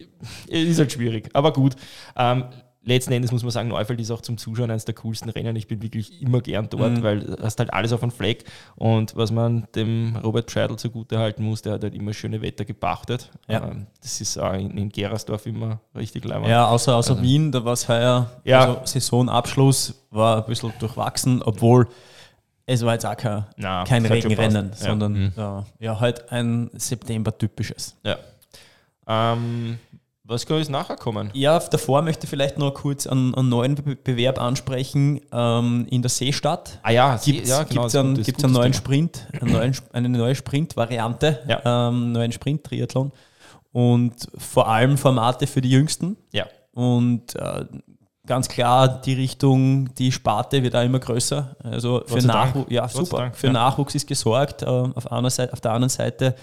[0.46, 1.74] ist halt schwierig, aber gut.
[2.16, 2.44] Ähm,
[2.84, 5.56] letzten Endes muss man sagen, Neufeld ist auch zum Zuschauen eines der coolsten Rennen.
[5.56, 7.02] Ich bin wirklich immer gern dort, mhm.
[7.02, 8.44] weil du hast halt alles auf einem Fleck.
[8.76, 12.64] Und was man dem Robert Scheidel zugute halten muss, der hat halt immer schöne Wetter
[12.64, 13.30] gepachtet.
[13.48, 13.68] Ja.
[13.68, 16.48] Ähm, das ist auch in, in Gerersdorf immer richtig leibend.
[16.48, 18.60] Ja, außer, außer also, Wien, da war es heuer, ja.
[18.60, 21.88] also Saisonabschluss war ein bisschen durchwachsen, obwohl
[22.66, 25.32] es war jetzt auch kein, Na, kein Regenrennen, sondern mhm.
[25.36, 27.96] ja, ja, halt ein September-typisches.
[28.04, 28.16] Ja.
[29.06, 29.78] Ähm,
[30.32, 31.30] was kann jetzt nachher kommen?
[31.34, 35.20] Ja, davor möchte ich vielleicht noch kurz einen, einen neuen Bewerb ansprechen.
[35.32, 39.28] Ähm, in der Seestadt ah ja, gibt es ja, genau, einen, gibt's einen neuen Sprint,
[39.40, 41.88] einen neuen, eine neue Sprint-Variante, ja.
[41.88, 43.12] ähm, neuen Sprint-Triathlon
[43.72, 46.16] und vor allem Formate für die Jüngsten.
[46.32, 46.46] Ja.
[46.72, 47.64] Und äh,
[48.26, 51.56] ganz klar die Richtung, die Sparte wird auch immer größer.
[51.62, 53.52] Also für Nachwuchs, ja super, für ja.
[53.52, 54.62] Nachwuchs ist gesorgt.
[54.62, 56.34] Äh, auf, einer Seite, auf der anderen Seite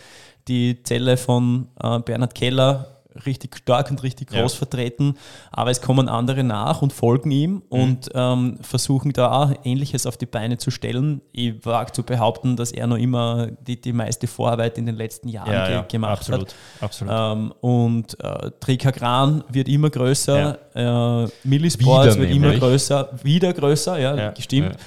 [0.47, 4.58] die Zelle von äh, Bernhard Keller richtig stark und richtig groß ja.
[4.58, 5.15] vertreten,
[5.52, 7.62] aber es kommen andere nach und folgen ihm mhm.
[7.69, 11.22] und ähm, versuchen da Ähnliches auf die Beine zu stellen.
[11.32, 15.28] Ich wage zu behaupten, dass er noch immer die, die meiste Vorarbeit in den letzten
[15.28, 16.56] Jahren ja, ge ja, gemacht absolut, hat.
[16.82, 17.13] Absolut.
[17.15, 24.00] Ähm, und äh, Trika Gran wird immer größer, äh, Millisports wird immer größer, wieder größer,
[24.00, 24.78] ja, gestimmt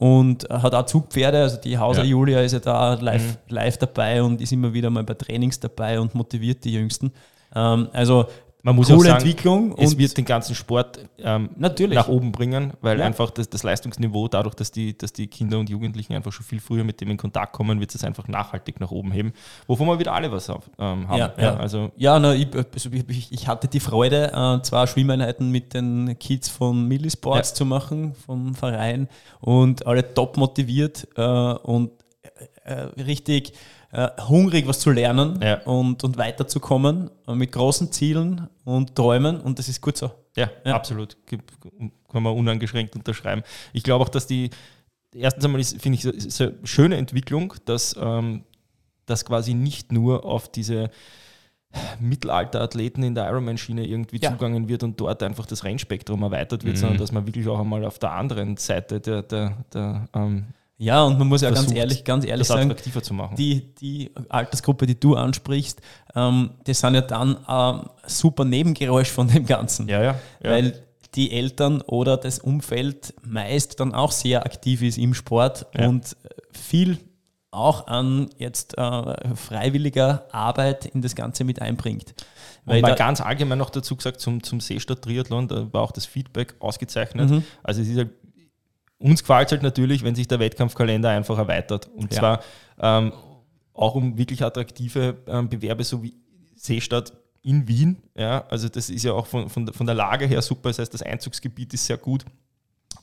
[0.00, 1.42] und hat auch Zugpferde.
[1.42, 2.10] Also die Hauser ja.
[2.10, 3.54] Julia ist ja da live, mhm.
[3.54, 7.12] live dabei und ist immer wieder mal bei Trainings dabei und motiviert die Jüngsten.
[7.54, 8.26] Ähm, also
[8.62, 9.78] man muss Coole auch sagen, Entwicklung.
[9.78, 11.94] Es wird den ganzen Sport ähm, natürlich.
[11.94, 13.06] nach oben bringen, weil ja.
[13.06, 16.60] einfach das, das, Leistungsniveau, dadurch, dass die, dass die Kinder und Jugendlichen einfach schon viel
[16.60, 19.32] früher mit dem in Kontakt kommen, wird es einfach nachhaltig nach oben heben,
[19.68, 21.18] wovon wir wieder alle was auf, ähm, haben.
[21.18, 21.56] Ja, ja.
[21.56, 26.18] Also ja na, ich, also ich, ich, hatte die Freude, äh, zwei Schwimmeinheiten mit den
[26.18, 29.08] Kids von Millisports zu machen, vom Verein
[29.40, 31.92] und alle top motiviert äh, und
[32.64, 33.52] äh, äh richtig
[33.90, 35.62] äh, hungrig, was zu lernen ja.
[35.62, 40.10] und, und weiterzukommen äh, mit großen Zielen und Träumen und das ist gut so.
[40.36, 40.74] Ja, ja.
[40.74, 41.16] absolut.
[41.26, 43.42] Kann man uneingeschränkt unterschreiben.
[43.72, 44.50] Ich glaube auch, dass die,
[45.14, 48.44] erstens einmal finde ich, es eine schöne Entwicklung, dass ähm,
[49.06, 50.90] das quasi nicht nur auf diese
[52.00, 54.30] Mittelalter-Athleten in der Ironman-Schiene irgendwie ja.
[54.30, 56.80] zugangen wird und dort einfach das Rennspektrum erweitert wird, mhm.
[56.80, 60.46] sondern dass man wirklich auch einmal auf der anderen Seite der, der, der ähm,
[60.80, 63.34] ja, und man muss ja ganz ehrlich, ganz ehrlich sagen, zu machen.
[63.36, 65.80] Die, die Altersgruppe, die du ansprichst,
[66.14, 69.88] ähm, das sind ja dann ähm, super Nebengeräusch von dem Ganzen.
[69.88, 70.50] Ja, ja, ja.
[70.50, 70.80] Weil
[71.16, 75.88] die Eltern oder das Umfeld meist dann auch sehr aktiv ist im Sport ja.
[75.88, 76.16] und
[76.52, 76.98] viel
[77.50, 82.14] auch an jetzt äh, freiwilliger Arbeit in das Ganze mit einbringt.
[82.66, 86.54] Weil mal ganz allgemein noch dazu gesagt, zum, zum Seestadt-Triathlon, da war auch das Feedback
[86.60, 87.30] ausgezeichnet.
[87.30, 87.42] Mhm.
[87.62, 88.10] Also es ist halt
[88.98, 91.88] uns gefällt es halt natürlich, wenn sich der Wettkampfkalender einfach erweitert.
[91.88, 92.18] Und ja.
[92.18, 92.40] zwar
[92.80, 93.12] ähm,
[93.72, 96.14] auch um wirklich attraktive ähm, Bewerbe, so wie
[96.56, 97.96] Seestadt in Wien.
[98.16, 100.70] Ja, also das ist ja auch von, von, von der Lage her super.
[100.70, 102.24] Das heißt, das Einzugsgebiet ist sehr gut.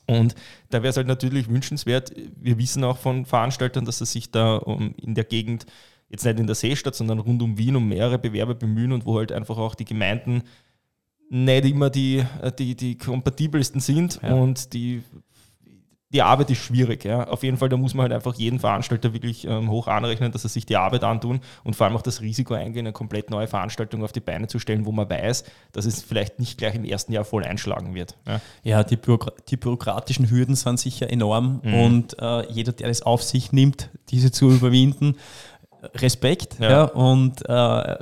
[0.06, 0.34] Und
[0.70, 2.12] da wäre es halt natürlich wünschenswert.
[2.36, 4.58] Wir wissen auch von Veranstaltern, dass sie sich da
[4.98, 5.66] in der Gegend,
[6.08, 9.18] jetzt nicht in der Seestadt, sondern rund um Wien, um mehrere Bewerber bemühen und wo
[9.18, 10.42] halt einfach auch die Gemeinden
[11.28, 12.24] nicht immer die,
[12.58, 14.32] die, die kompatibelsten sind ja.
[14.34, 15.02] und die
[16.10, 17.04] die Arbeit ist schwierig.
[17.04, 17.24] Ja.
[17.28, 20.44] Auf jeden Fall, da muss man halt einfach jeden Veranstalter wirklich ähm, hoch anrechnen, dass
[20.44, 23.48] er sich die Arbeit antun und vor allem auch das Risiko eingehen, eine komplett neue
[23.48, 26.84] Veranstaltung auf die Beine zu stellen, wo man weiß, dass es vielleicht nicht gleich im
[26.84, 28.16] ersten Jahr voll einschlagen wird.
[28.26, 31.74] Ja, ja die, Bürokra die, bürokratischen Hürden sind sicher enorm mhm.
[31.74, 35.16] und äh, jeder, der es auf sich nimmt, diese zu überwinden,
[35.94, 36.58] Respekt.
[36.60, 36.70] Ja.
[36.70, 37.98] ja und äh,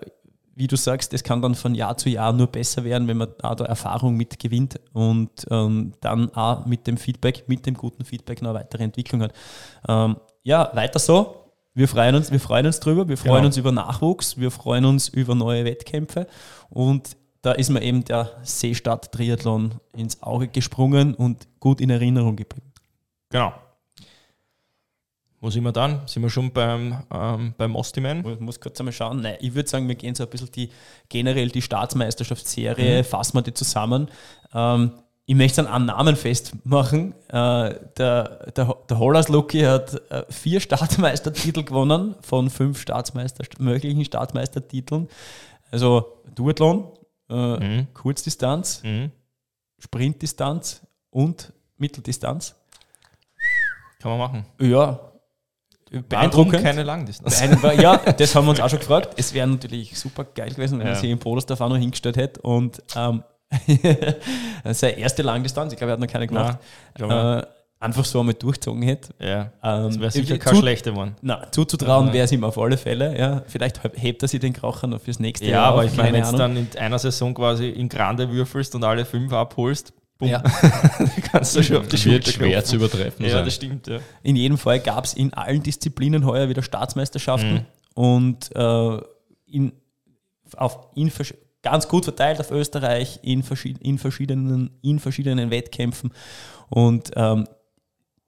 [0.56, 3.28] wie du sagst, es kann dann von Jahr zu Jahr nur besser werden, wenn man
[3.42, 8.42] auch da Erfahrung mitgewinnt und ähm, dann auch mit dem Feedback, mit dem guten Feedback
[8.42, 9.32] noch eine weitere Entwicklung hat.
[9.88, 11.40] Ähm, ja, weiter so.
[11.74, 13.46] Wir freuen uns, wir freuen uns drüber, wir freuen genau.
[13.46, 16.28] uns über Nachwuchs, wir freuen uns über neue Wettkämpfe
[16.70, 22.72] und da ist mir eben der Seestadt-Triathlon ins Auge gesprungen und gut in Erinnerung geblieben.
[23.30, 23.52] Genau.
[25.44, 26.00] Wo sind wir dann?
[26.06, 28.26] Sind wir schon beim, ähm, beim Ostiman?
[28.26, 29.20] Ich muss kurz einmal schauen.
[29.20, 30.70] Nein, ich würde sagen, wir gehen so ein bisschen die
[31.10, 33.04] generell die Staatsmeisterschaftsserie, mhm.
[33.04, 34.08] fassen wir die zusammen.
[34.54, 34.92] Ähm,
[35.26, 37.12] ich möchte einen Namen festmachen.
[37.28, 44.02] Äh, der, der, der Hollas Lucky hat äh, vier Staatsmeistertitel gewonnen von fünf Staatsmeister, möglichen
[44.02, 45.10] Staatsmeistertiteln.
[45.70, 46.88] Also Duathlon,
[47.28, 47.88] äh, mhm.
[47.92, 49.10] Kurzdistanz, mhm.
[49.78, 50.80] Sprintdistanz
[51.10, 52.54] und Mitteldistanz.
[54.00, 54.46] Kann man machen.
[54.58, 54.98] Ja,
[56.02, 56.52] beeindruckend.
[56.54, 57.42] Warum keine Langdistanz?
[57.80, 59.14] ja, das haben wir uns auch schon gefragt.
[59.16, 60.92] Es wäre natürlich super geil gewesen, wenn ja.
[60.92, 63.22] er sich in Podersdorf auch noch hingestellt hätte und ähm,
[64.72, 66.58] seine erste Langdistanz, ich glaube, er hat noch keine gemacht,
[66.98, 67.46] ja, äh,
[67.78, 69.14] einfach so einmal durchgezogen hätte.
[69.20, 71.14] Ja, ähm, das wäre sicher keine schlechte One.
[71.22, 73.16] Nein, zuzutrauen wäre es ihm auf alle Fälle.
[73.18, 73.42] Ja.
[73.46, 75.62] Vielleicht hebt er sich den Kracher noch fürs nächste ja, Jahr.
[75.62, 78.84] Ja, aber ich meine, wenn du dann in einer Saison quasi in Grande würfelst und
[78.84, 79.92] alle fünf abholst,
[80.24, 80.30] Bumm.
[80.30, 80.42] Ja.
[81.32, 82.64] kannst du schon auf die Schulter schwer klopfen.
[82.66, 83.24] zu übertreffen.
[83.24, 83.44] Ja, sein.
[83.44, 83.86] das stimmt.
[83.86, 83.98] Ja.
[84.22, 87.64] In jedem Fall gab es in allen Disziplinen heuer wieder Staatsmeisterschaften mhm.
[87.94, 88.98] und äh,
[89.46, 89.72] in,
[90.56, 91.10] auf, in,
[91.62, 96.12] ganz gut verteilt auf Österreich in, verschied in, verschiedenen, in verschiedenen Wettkämpfen.
[96.68, 97.46] Und ähm,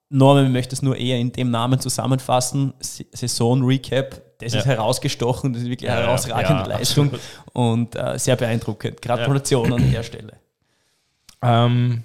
[0.09, 2.74] Norman möchte es nur eher in dem Namen zusammenfassen.
[2.80, 4.61] Saison-Recap, das ja.
[4.61, 7.22] ist herausgestochen, das ist wirklich eine herausragende ja, Leistung absolut.
[7.52, 9.02] und äh, sehr beeindruckend.
[9.02, 10.35] Gratulation an der Stelle.
[11.46, 12.02] Ähm,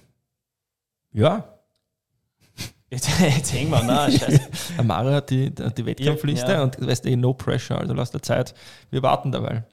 [1.13, 1.45] ja.
[2.89, 4.41] Jetzt, jetzt hängen wir, na, scheiße.
[4.77, 6.63] Amara hat die, die Wettkampfliste ja.
[6.63, 8.53] und weißt du, no pressure, also lass der Zeit.
[8.89, 9.63] Wir warten dabei.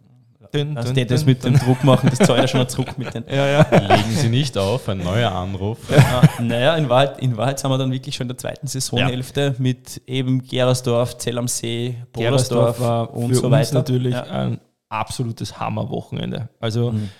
[0.54, 3.24] Dün, dün, dün, das mit dem Druck machen, das zahlt ja schon zurück mit den.
[3.28, 3.66] Ja, ja.
[3.70, 5.78] Legen Sie nicht auf, ein neuer Anruf.
[5.90, 9.40] Ja, naja, in Wahrheit, in Wahrheit sind wir dann wirklich schon in der zweiten Saisonhälfte
[9.40, 9.54] ja.
[9.59, 12.78] mit eben Gerersdorf, Zell am See, Bodersdorf
[13.11, 13.74] und so weiter.
[13.74, 16.48] natürlich ein absolutes Hammerwochenende.
[16.61, 17.11] Also, mhm.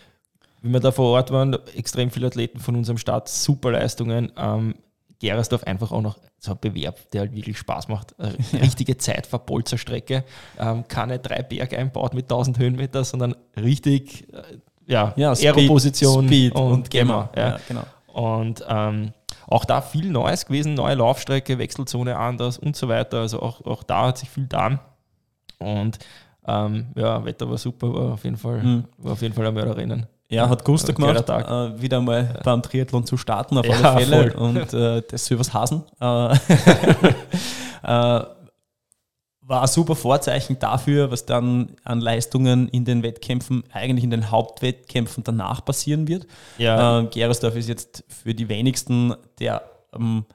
[0.69, 4.33] Wie wir da vor Ort waren, extrem viele Athleten von unserem Start, super Leistungen.
[4.37, 4.75] Ähm,
[5.21, 8.15] Gerersdorf einfach auch noch so ein Bewerb, der halt wirklich Spaß macht.
[8.53, 10.25] richtige Zeit für Polzerstrecke,
[10.59, 16.55] ähm, keine drei Berge einbaut mit 1000 Höhenmeter, sondern richtig äh, ja, ja Aeroposition Speed
[16.55, 17.31] und, und Gemma.
[17.35, 17.49] Ja.
[17.49, 17.61] ja.
[17.67, 17.85] genau.
[18.07, 19.13] Und ähm,
[19.47, 23.21] auch da viel Neues gewesen, neue Laufstrecke, Wechselzone anders und so weiter.
[23.21, 24.81] Also auch, auch da hat sich viel getan.
[25.59, 25.99] Und
[26.47, 28.85] ähm, ja, Wetter war super, war auf jeden Fall, mhm.
[28.99, 30.07] war auf jeden Fall ein Mörderrennen.
[30.31, 32.41] Ja, hat Gusto gemacht, äh, wieder mal ja.
[32.43, 34.31] beim Triathlon zu starten, auf alle ja, Fälle.
[34.31, 34.41] Voll.
[34.41, 35.85] Und äh, das Silvers Hasen.
[36.01, 36.35] Äh,
[37.83, 38.25] äh,
[39.49, 44.31] war ein super Vorzeichen dafür, was dann an Leistungen in den Wettkämpfen, eigentlich in den
[44.31, 46.27] Hauptwettkämpfen danach passieren wird.
[46.59, 47.01] Ja.
[47.01, 49.63] Äh, Gerersdorf ist jetzt für die wenigsten der
[49.95, 50.27] ähm,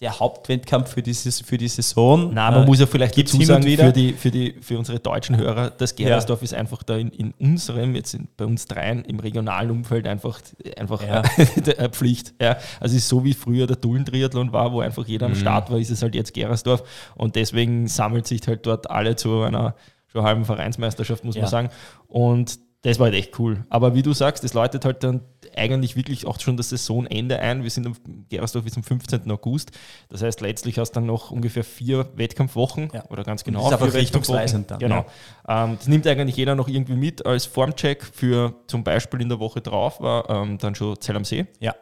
[0.00, 2.30] der Hauptwettkampf für, dieses, für die Saison.
[2.32, 5.36] Na, man äh, muss ja vielleicht dazu sagen, für, die, für, die, für unsere deutschen
[5.36, 6.44] Hörer, das Gerersdorf ja.
[6.44, 10.40] ist einfach da in, in unserem, jetzt in, bei uns dreien, im regionalen Umfeld einfach,
[10.76, 11.22] einfach ja.
[11.78, 12.34] eine Pflicht.
[12.40, 12.58] Ja.
[12.78, 15.36] Also es ist so wie früher der Dullen-Triathlon war, wo einfach jeder am mhm.
[15.36, 16.84] Start war, ist es halt jetzt Gerersdorf
[17.16, 19.74] und deswegen sammelt sich halt dort alle zu einer
[20.06, 21.42] schon halben Vereinsmeisterschaft, muss ja.
[21.42, 21.68] man sagen.
[22.06, 23.64] Und das war halt echt cool.
[23.70, 25.22] Aber wie du sagst, das läutet halt dann
[25.56, 27.64] eigentlich wirklich auch schon das Saisonende ein.
[27.64, 27.94] Wir sind am
[28.28, 29.28] Gerersdorf bis zum 15.
[29.30, 29.72] August.
[30.08, 33.04] Das heißt, letztlich hast du dann noch ungefähr vier Wettkampfwochen ja.
[33.10, 33.68] oder ganz genau.
[33.68, 34.78] Das ist aber richtungsweisend dann.
[34.78, 35.06] Genau.
[35.48, 35.64] Ja.
[35.64, 39.40] Ähm, das nimmt eigentlich jeder noch irgendwie mit als Formcheck für zum Beispiel in der
[39.40, 41.46] Woche drauf war ähm, dann schon Zell am See.
[41.58, 41.74] Ja.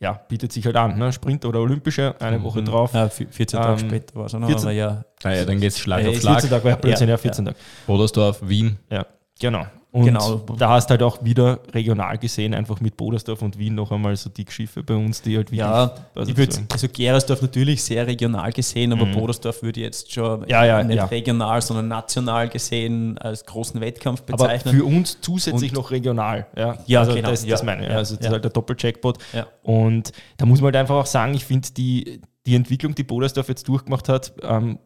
[0.00, 0.96] Ja, bietet sich halt an.
[0.96, 1.12] Ne?
[1.12, 2.44] Sprint oder Olympische, eine mhm.
[2.44, 2.94] Woche drauf.
[2.94, 5.04] Ja, 14 Tage ähm, später war es noch, 14, aber ja.
[5.24, 6.34] Naja, dann geht es Schlag auf Schlag.
[6.34, 7.56] 14 Tage war ja plötzlich, ja, 14 Tage.
[7.88, 8.78] Odersdorf, Wien.
[8.90, 9.06] Ja,
[9.40, 9.66] genau.
[9.90, 10.36] Und genau.
[10.58, 14.28] da hast halt auch wieder regional gesehen, einfach mit Bodersdorf und Wien noch einmal so
[14.28, 15.64] die Schiffe bei uns, die halt wieder.
[15.64, 16.32] Ja, also,
[16.70, 19.14] also Gerersdorf natürlich sehr regional gesehen, aber mhm.
[19.14, 21.06] Bodersdorf würde jetzt schon ja, ja, nicht ja.
[21.06, 24.74] regional, sondern national gesehen als großen Wettkampf bezeichnen.
[24.74, 26.46] Aber für uns zusätzlich und noch regional.
[26.54, 27.30] Ja, ja also genau.
[27.30, 27.90] Das, das meine ich.
[27.90, 29.16] Also das ist halt der Doppelcheckpot.
[29.62, 33.48] Und da muss man halt einfach auch sagen, ich finde die, die Entwicklung, die Bodersdorf
[33.48, 34.78] jetzt durchgemacht hat, ähm,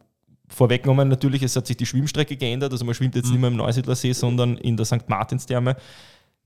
[0.47, 3.31] vorweggenommen natürlich, es hat sich die Schwimmstrecke geändert, also man schwimmt jetzt mhm.
[3.31, 5.07] nicht mehr im Neusiedler See, sondern in der St.
[5.07, 5.75] Martinstherme.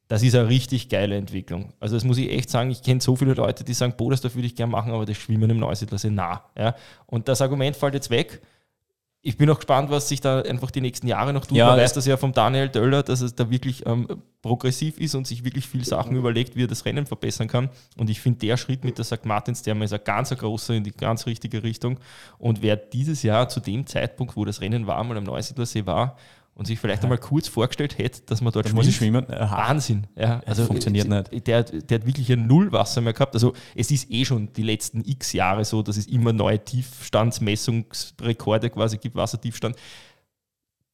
[0.08, 1.74] Das ist eine richtig geile Entwicklung.
[1.82, 4.48] Also das muss ich echt sagen, ich kenne so viele Leute, die sagen, das würde
[4.48, 6.46] ich gerne machen, aber das Schwimmen im Neusiedler See nah.
[6.58, 6.76] Ja?
[7.08, 8.42] Und das Argument fällt jetzt weg
[9.22, 11.58] ich bin auch gespannt, was sich da einfach die nächsten Jahre noch tut.
[11.58, 14.08] Ja, Man weiß das ja vom Daniel Döller, dass es da wirklich ähm,
[14.42, 17.70] progressiv ist und sich wirklich viel Sachen überlegt, wie er das Rennen verbessern kann.
[17.98, 19.26] Und ich finde, der Schritt mit der St.
[19.26, 22.00] Martins Therme ist ein ganz großer in die ganz richtige Richtung.
[22.38, 26.16] Und wer dieses Jahr zu dem Zeitpunkt, wo das Rennen war, mal am Neusiedlersee war,
[26.58, 27.04] und sich vielleicht ja.
[27.04, 29.28] einmal kurz vorgestellt hätte, dass man dort da muss ich schwimmen.
[29.30, 30.08] Wahnsinn.
[30.16, 31.48] Ja, also das funktioniert nicht.
[31.48, 33.36] Der, der hat wirklich ein Nullwasser mehr gehabt.
[33.36, 38.72] Also es ist eh schon die letzten x Jahre so, dass es immer neue Tiefstandsmessungsrekorde
[38.72, 39.76] quasi gibt, Wassertiefstand.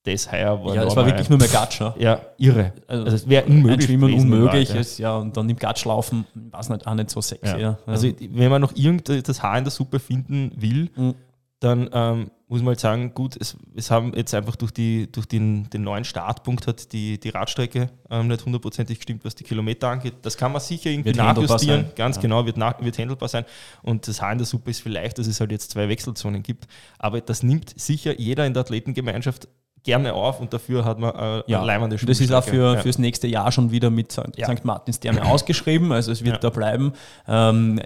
[0.04, 1.95] Das heuer war Ja, es war wirklich nur mehr Gatscher.
[1.97, 2.73] Ja, irre.
[2.88, 3.86] Also, also es wäre unmöglich.
[3.86, 7.10] Schwimmen unmöglich war, ist, ja, und dann im Gatsch laufen, war es nicht, auch nicht
[7.10, 7.58] so sexy.
[7.58, 7.78] Ja.
[7.86, 11.15] Also wenn man noch irgendein Haar in der Suppe finden will, mhm
[11.63, 15.25] dann ähm, muss man halt sagen, gut, es, es haben jetzt einfach durch, die, durch
[15.25, 19.87] den, den neuen Startpunkt hat die, die Radstrecke ähm, nicht hundertprozentig gestimmt, was die Kilometer
[19.87, 20.13] angeht.
[20.21, 22.21] Das kann man sicher irgendwie wird nachjustieren, ganz ja.
[22.21, 23.45] genau, wird, nach, wird handelbar sein.
[23.81, 26.67] Und das Haar in der Suppe ist vielleicht, dass es halt jetzt zwei Wechselzonen gibt.
[26.99, 29.47] Aber das nimmt sicher jeder in der Athletengemeinschaft
[29.81, 32.81] gerne auf und dafür hat man äh, ja, leimende Das ist auch für, ja.
[32.81, 34.37] fürs nächste Jahr schon wieder mit St.
[34.37, 34.45] Ja.
[34.45, 34.63] St.
[34.63, 36.39] Martins Therme ausgeschrieben, also es wird ja.
[36.39, 36.93] da bleiben.
[37.27, 37.81] Ähm,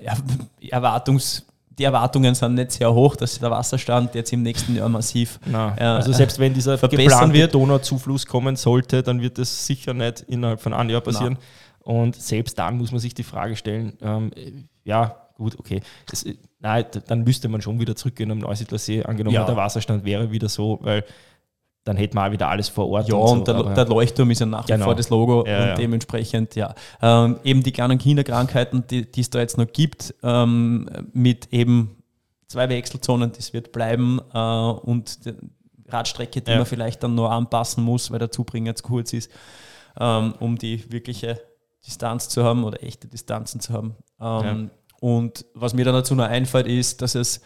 [0.61, 1.46] Erwartungs-
[1.77, 5.39] die Erwartungen sind nicht sehr hoch, dass der Wasserstand jetzt im nächsten Jahr massiv.
[5.51, 7.53] Äh, also selbst wenn dieser geplante wird.
[7.53, 11.37] Donauzufluss kommen sollte, dann wird das sicher nicht innerhalb von einem Jahr passieren.
[11.39, 11.93] Na.
[11.93, 14.31] Und selbst dann muss man sich die Frage stellen, ähm,
[14.83, 15.81] ja, gut, okay.
[16.09, 16.25] Das,
[16.59, 19.45] nein, dann müsste man schon wieder zurückgehen am Neusiedler See, angenommen ja.
[19.45, 21.05] der Wasserstand wäre wieder so, weil
[21.87, 23.07] dann hätten wir auch wieder alles vor Ort.
[23.07, 24.85] Ja, und, so, und der, der, Leuchtturm ist ja nach wie genau.
[24.85, 25.75] vor das Logo ja, und ja.
[25.75, 26.75] dementsprechend, ja.
[27.01, 32.03] Ähm, eben die kleinen Kinderkrankheiten, die, es da jetzt noch gibt, ähm, mit eben
[32.47, 35.33] zwei Wechselzonen, das wird bleiben äh, und die
[35.87, 36.57] Radstrecke, die ja.
[36.57, 39.31] man vielleicht dann nur anpassen muss, weil der Zubringer zu kurz ist,
[39.99, 41.39] ähm, um die wirkliche
[41.85, 43.95] Distanz zu haben oder echte Distanzen zu haben.
[44.19, 47.41] Ähm, und was mir dann dazu noch einfällt, ist, dass es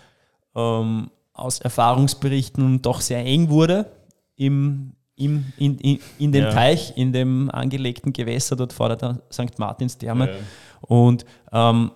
[0.56, 3.91] ähm, aus Erfahrungsberichten doch sehr eng wurde
[4.41, 6.51] im, im, in, in, in dem ja.
[6.51, 9.60] Teich, in dem angelegten Gewässer dort vor der St.
[9.60, 10.30] Martinstherme.
[10.30, 10.36] Ja.
[10.82, 11.91] Und ähm,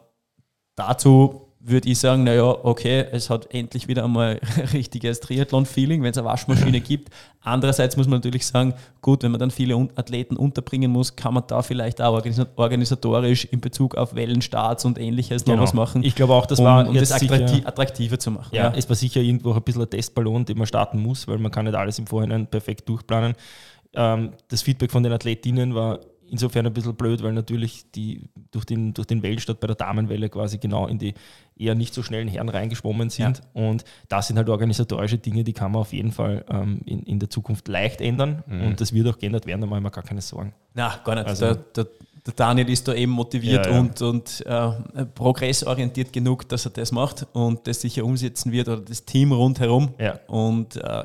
[0.76, 4.40] dazu würde ich sagen, naja, okay, es hat endlich wieder einmal
[4.74, 7.10] richtiges Triathlon-Feeling, wenn es eine Waschmaschine gibt.
[7.42, 11.44] Andererseits muss man natürlich sagen, gut, wenn man dann viele Athleten unterbringen muss, kann man
[11.48, 12.24] da vielleicht auch
[12.56, 15.58] organisatorisch in Bezug auf Wellenstarts und ähnliches genau.
[15.58, 16.04] noch was machen.
[16.04, 18.54] Ich glaube auch, das um, war um das attraktiv, attraktiver zu machen.
[18.54, 21.40] Ja, ja, es war sicher irgendwo ein bisschen ein Testballon, den man starten muss, weil
[21.40, 23.34] man kann nicht alles im Vorhinein perfekt durchplanen.
[23.96, 28.66] ähm, das Feedback von den Athletinnen war insofern ein bisschen blöd, weil natürlich die durch
[28.66, 31.14] den, durch den Wellenstart bei der Damenwelle quasi genau in die
[31.58, 33.42] eher nicht so schnellen Herren reingeschwommen sind.
[33.54, 33.64] Ja.
[33.68, 37.20] Und das sind halt organisatorische Dinge, die kann man auf jeden Fall ähm, in, in
[37.20, 38.44] der Zukunft leicht ändern.
[38.48, 38.62] Mhm.
[38.68, 40.54] Und das wird auch geändert werden, da machen wir gar keine Sorgen.
[40.74, 41.28] Na, gar nicht.
[41.28, 41.88] Also, der, der,
[42.26, 43.80] der, Daniel ist da eben motiviert ja, ja.
[43.80, 48.82] und, und äh, progressorientiert genug, dass er das macht und das sicher umsetzen wird oder
[48.82, 49.94] das Team rundherum.
[50.00, 50.20] Ja.
[50.28, 51.04] Und äh,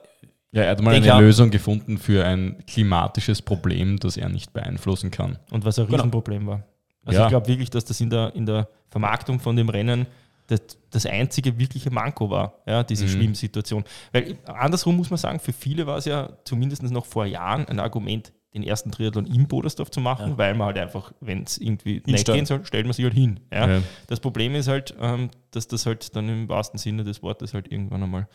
[0.53, 5.11] ja, er hat mal eine Lösung gefunden für ein klimatisches Problem, das er nicht beeinflussen
[5.11, 5.39] kann.
[5.51, 5.99] Und was ein genau.
[5.99, 6.65] Riesenproblem war.
[7.05, 7.27] Also ja.
[7.27, 10.07] ich glaube wirklich, dass das in der, in der Vermarktung von dem Rennen
[10.49, 10.61] das,
[10.91, 13.11] das einzige wirkliche Manko war, ja, diese mhm.
[13.11, 13.85] Schwimmsituation.
[14.13, 17.79] Weil andersrum muss man sagen, für viele war es ja zumindest noch vor Jahren ein
[17.79, 20.39] Argument, den ersten Triathlon im Bodersdorf zu machen, ja.
[20.39, 23.39] weil man halt einfach, wenn es irgendwie nicht gehen soll, stellt man sich halt hin.
[23.53, 23.69] Ja.
[23.71, 23.83] ja.
[24.09, 27.71] Das Problem ist halt, ähm, dass das halt dann im wahrsten Sinne des Wortes halt
[27.71, 28.29] irgendwann einmal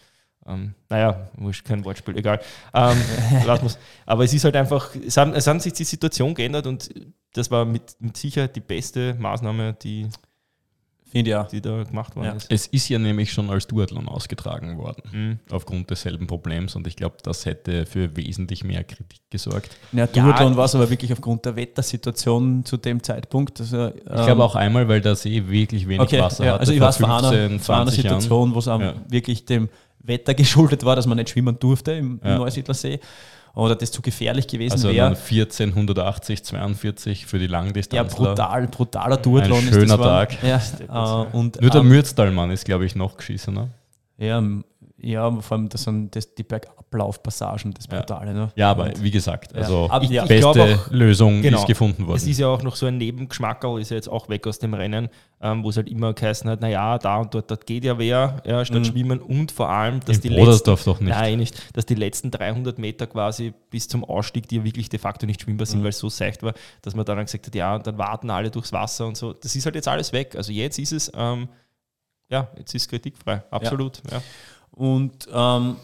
[0.47, 1.29] ähm, naja,
[1.63, 2.39] kein Wortspiel, egal.
[2.73, 2.97] Ähm,
[4.05, 6.89] Aber es ist halt einfach, es haben, es haben sich die Situation geändert und
[7.33, 10.07] das war mit, mit Sicherheit die beste Maßnahme, die,
[11.13, 11.45] ja.
[11.45, 12.33] die da gemacht worden ja.
[12.33, 12.51] ist.
[12.51, 15.39] Es ist ja nämlich schon als Duathlon ausgetragen worden, mhm.
[15.49, 19.75] aufgrund desselben Problems und ich glaube, das hätte für wesentlich mehr Kritik gesorgt.
[19.93, 23.59] Ja, Duathlon ja, war es aber wirklich aufgrund der Wettersituation zu dem Zeitpunkt.
[23.59, 26.59] Also, ich ähm, glaube auch einmal, weil der See wirklich wenig okay, Wasser ja, hatte.
[26.61, 28.67] Also ich war es vor einer, Situation, wo es
[29.09, 29.69] wirklich dem
[30.07, 32.37] Wetter geschuldet war, dass man nicht schwimmen durfte im, ja.
[32.37, 32.99] Neusiedlersee
[33.55, 35.07] oder das zu gefährlich gewesen also wäre.
[35.07, 38.11] Also 1480, 42 für die Langdistanz.
[38.11, 39.59] Ja, brutal, brutaler Duathlon.
[39.59, 40.43] Ein schöner Tag.
[40.43, 40.61] Ja,
[41.27, 43.53] äh, und, Nur der ähm, Mürztalmann ist, glaube ich, noch geschissen.
[43.53, 43.69] Ne?
[44.17, 44.43] Ja,
[45.05, 48.33] ja, vor allem das sind das, die Bergablaufpassagen, das Brutale.
[48.33, 48.51] Ne?
[48.55, 49.99] Ja, aber wie gesagt, also ja.
[49.99, 52.17] die beste auch, Lösung genau, ist gefunden worden.
[52.17, 54.73] Es ist ja auch noch so ein Nebengeschmackerl, ist ja jetzt auch weg aus dem
[54.73, 55.09] Rennen,
[55.41, 58.41] ähm, wo es halt immer geheißen hat, naja, da und dort, dort geht ja wer,
[58.45, 58.85] ja, statt mhm.
[58.85, 61.09] Schwimmen und vor allem, dass die, letzten, doch nicht.
[61.09, 64.97] Nein, nicht, dass die letzten 300 Meter quasi bis zum Ausstieg, die ja wirklich de
[64.97, 65.83] facto nicht schwimmbar sind, mhm.
[65.83, 68.49] weil es so seicht war, dass man dann gesagt hat, ja, und dann warten alle
[68.49, 69.33] durchs Wasser und so.
[69.33, 70.35] Das ist halt jetzt alles weg.
[70.35, 71.47] Also jetzt ist es, ähm,
[72.29, 74.01] ja, jetzt ist kritikfrei, absolut.
[74.09, 74.17] ja.
[74.17, 74.23] ja.
[74.75, 75.77] Und ähm,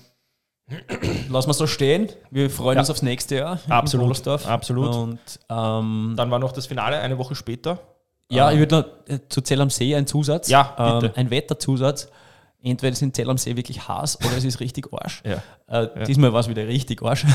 [1.29, 2.09] lassen wir es so stehen.
[2.29, 2.81] Wir freuen ja.
[2.81, 3.59] uns aufs nächste Jahr.
[3.69, 4.27] Absolut.
[4.27, 4.95] Absolut.
[4.95, 7.79] Und ähm, dann war noch das Finale eine Woche später.
[8.29, 10.49] Ja, ähm, ich würde noch äh, zu Zell am See ein Zusatz.
[10.49, 12.09] Ja, ähm, ein Wetterzusatz.
[12.63, 15.23] Entweder ist in Zell am See wirklich Hass oder es ist richtig Arsch.
[15.25, 15.41] Ja.
[15.67, 16.03] Äh, ja.
[16.03, 17.25] Diesmal war es wieder richtig Arsch.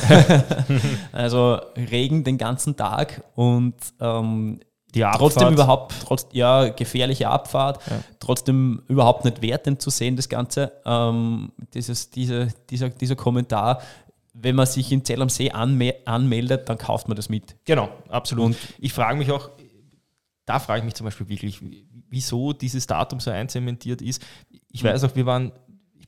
[1.12, 4.61] also Regen den ganzen Tag und ähm,
[4.97, 8.01] die trotzdem überhaupt, trotz, ja, gefährliche Abfahrt, ja.
[8.19, 10.73] trotzdem überhaupt nicht wertend zu sehen, das Ganze.
[10.85, 13.81] Ähm, dieses, diese, dieser, dieser Kommentar,
[14.33, 17.57] wenn man sich in Zell am See anme anmeldet, dann kauft man das mit.
[17.65, 18.47] Genau, absolut.
[18.47, 19.51] Und ich frage mich auch,
[20.47, 21.61] da frage ich mich zum Beispiel wirklich,
[22.09, 24.23] wieso dieses Datum so einzementiert ist.
[24.71, 25.53] Ich weiß auch, wir waren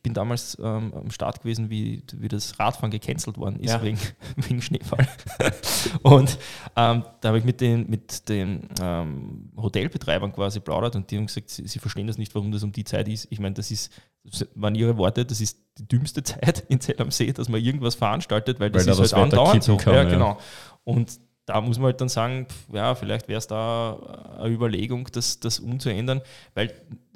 [0.09, 3.83] bin damals ähm, am Start gewesen, wie, wie das Radfahren gecancelt worden ist, ja.
[3.83, 3.99] wegen,
[4.37, 5.07] wegen Schneefall.
[6.03, 6.39] und
[6.77, 11.27] ähm, da habe ich mit den, mit den ähm, Hotelbetreibern quasi plaudert und die haben
[11.27, 13.27] gesagt, sie, sie, verstehen das nicht, warum das um die Zeit ist.
[13.29, 13.93] Ich meine, das ist,
[14.25, 17.61] das waren ihre Worte, das ist die dümmste Zeit in Zell am See, dass man
[17.61, 19.77] irgendwas veranstaltet, weil, weil das da ist halt andauernd so.
[19.77, 20.39] Kann, ja, genau.
[20.85, 25.39] Und da muss man halt dann sagen, ja, vielleicht wäre es da eine Überlegung, das,
[25.39, 26.23] das umzuändern,
[26.55, 26.73] weil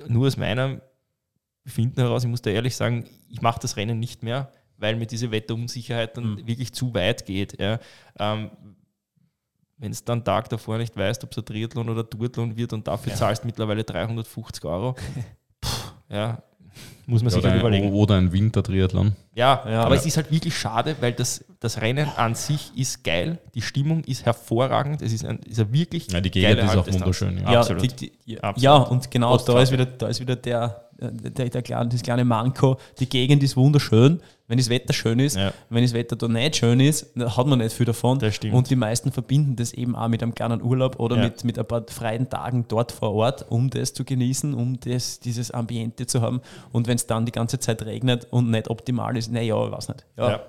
[0.08, 0.80] nur aus meiner
[1.64, 5.06] Befinden heraus, ich muss da ehrlich sagen, ich mache das Rennen nicht mehr, weil mir
[5.06, 6.46] diese Wetterunsicherheit dann mhm.
[6.46, 7.60] wirklich zu weit geht.
[7.60, 7.78] Ja.
[8.18, 8.50] Ähm,
[9.78, 12.86] wenn es dann Tag davor nicht weißt, ob es ein Triathlon oder Duathlon wird und
[12.86, 13.18] dafür ja.
[13.18, 14.94] zahlst mittlerweile 350 Euro,
[15.60, 15.68] Puh,
[16.08, 16.42] ja,
[17.06, 17.92] muss man ja, sich halt überlegen.
[17.92, 19.12] Oder ein Wintertriathlon.
[19.34, 20.00] Ja, ja, aber ja.
[20.00, 24.04] es ist halt wirklich schade, weil das, das Rennen an sich ist geil, die Stimmung
[24.04, 27.38] ist hervorragend, es ist ein, ist ein wirklich Ja, die Gegend ist auch wunderschön.
[27.38, 28.00] Ja, Absolut.
[28.00, 31.88] Die, die, ja, und genau da ist, wieder, da ist wieder der, der, der kleine,
[31.88, 34.20] das kleine Manko, die Gegend ist wunderschön,
[34.52, 35.36] wenn das Wetter schön ist.
[35.36, 35.52] Ja.
[35.70, 38.20] Wenn das Wetter da nicht schön ist, hat man nicht viel davon.
[38.52, 41.24] Und die meisten verbinden das eben auch mit einem kleinen Urlaub oder ja.
[41.24, 45.20] mit, mit ein paar freien Tagen dort vor Ort, um das zu genießen, um das,
[45.20, 46.42] dieses Ambiente zu haben.
[46.70, 49.88] Und wenn es dann die ganze Zeit regnet und nicht optimal ist, naja, ich weiß
[49.88, 50.06] nicht.
[50.16, 50.30] Ja.
[50.30, 50.40] ja.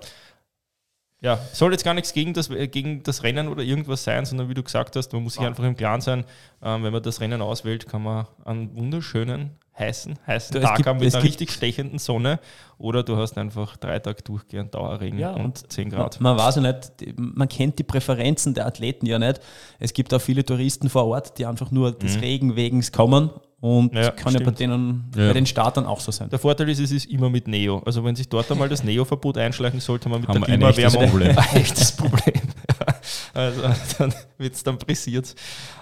[1.24, 4.54] Ja, soll jetzt gar nichts gegen das, gegen das Rennen oder irgendwas sein, sondern wie
[4.54, 6.26] du gesagt hast, man muss sich einfach im Klaren sein,
[6.62, 10.98] ähm, wenn man das Rennen auswählt, kann man einen wunderschönen heißen, heißen Tag gibt, haben
[11.00, 12.40] mit einer richtig stechenden Sonne
[12.76, 16.20] oder du hast einfach drei Tage durchgehend Dauerregen ja, und 10 Grad.
[16.20, 19.40] Man, man weiß ja nicht, man kennt die Präferenzen der Athleten ja nicht.
[19.78, 22.20] Es gibt auch viele Touristen vor Ort, die einfach nur des mhm.
[22.20, 23.30] Regen wegen kommen
[23.64, 24.40] und ja, kann stimmt.
[24.40, 25.28] ja bei denen, ja.
[25.28, 26.28] bei den Startern auch so sein.
[26.28, 27.80] Der Vorteil ist, es ist immer mit Neo.
[27.86, 31.10] Also wenn sich dort einmal das Neo-Verbot einschleichen sollte, man mit haben der Klimaerwärmung ein
[31.10, 31.38] Problem.
[31.38, 32.42] ein echtes Problem.
[33.32, 33.62] also
[33.96, 35.34] dann wird es dann pressiert.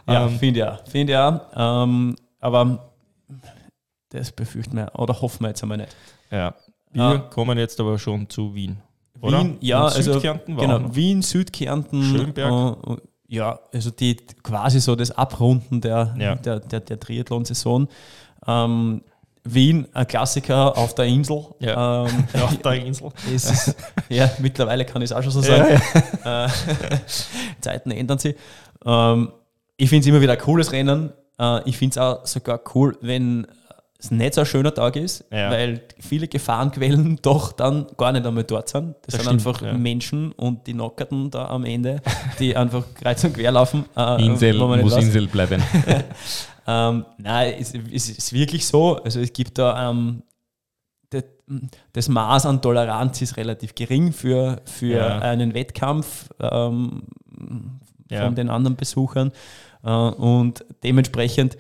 [0.06, 0.78] Ja, ähm, finde ja.
[0.88, 1.50] Finde ja.
[1.56, 2.92] Ähm, aber
[4.10, 5.96] das befürchten wir oder hoffen wir jetzt einmal nicht.
[6.30, 6.54] Ja.
[6.92, 7.18] Wir ah.
[7.18, 8.78] kommen jetzt aber schon zu Wien.
[9.20, 9.40] Oder?
[9.40, 12.78] Wien, ja, also Südkärnten war genau, Wien, Südkärnten, Schönberg.
[12.86, 12.96] Äh,
[13.32, 16.34] ja, also die quasi so das Abrunden der, ja.
[16.34, 17.88] der, der, der Triathlon-Saison.
[18.46, 19.02] Ähm,
[19.42, 21.46] Wien, ein Klassiker auf der Insel.
[21.58, 23.10] Ja, ähm, auf der Insel.
[23.34, 23.74] Ist,
[24.10, 25.80] ja, mittlerweile kann ich es auch schon so sagen.
[26.24, 26.44] Ja.
[26.44, 26.48] Äh,
[27.62, 28.36] Zeiten ändern sich.
[28.84, 29.32] Ähm,
[29.78, 31.14] ich finde es immer wieder ein cooles Rennen.
[31.38, 33.46] Äh, ich finde es auch sogar cool, wenn
[34.02, 35.50] es nicht so ein schöner Tag ist, ja.
[35.50, 38.96] weil viele Gefahrenquellen doch dann gar nicht einmal dort sind.
[39.02, 39.72] Das, das sind stimmt, einfach ja.
[39.74, 42.02] Menschen und die Nockerten da am Ende,
[42.40, 43.84] die einfach kreuz und quer laufen.
[43.96, 45.04] Äh, Insel muss weiß.
[45.04, 45.62] Insel bleiben.
[46.66, 48.96] ähm, nein, es, es, ist wirklich so.
[48.96, 50.24] Also es gibt da ähm,
[51.10, 51.24] das,
[51.92, 55.18] das, Maß an Toleranz ist relativ gering für, für ja.
[55.20, 57.04] einen Wettkampf ähm,
[58.08, 59.30] von den anderen Besuchern.
[59.84, 61.56] Äh, und dementsprechend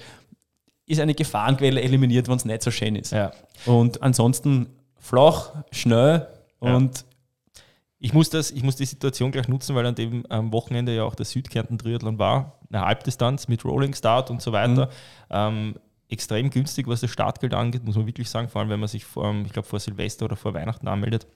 [0.92, 3.12] ist eine Gefahrenquelle eliminiert, wenn es nicht so schön ist.
[3.12, 3.32] Ja.
[3.66, 4.68] Und ansonsten
[4.98, 6.28] flach, schnell
[6.58, 7.62] und ja.
[7.98, 11.04] ich muss, das, ich muss die Situation gleich nutzen, weil an dem am Wochenende ja
[11.04, 14.86] auch der Südkärnten Triathlon war, eine Halbdistanz mit Rolling Start und so weiter.
[14.86, 14.90] Mhm.
[15.30, 15.74] Ähm,
[16.08, 19.04] extrem günstig, was das Startgeld angeht, muss man wirklich sagen, vor allem wenn man sich
[19.04, 21.26] vor, ich glaube, vor Silvester oder vor Weihnachten anmeldet.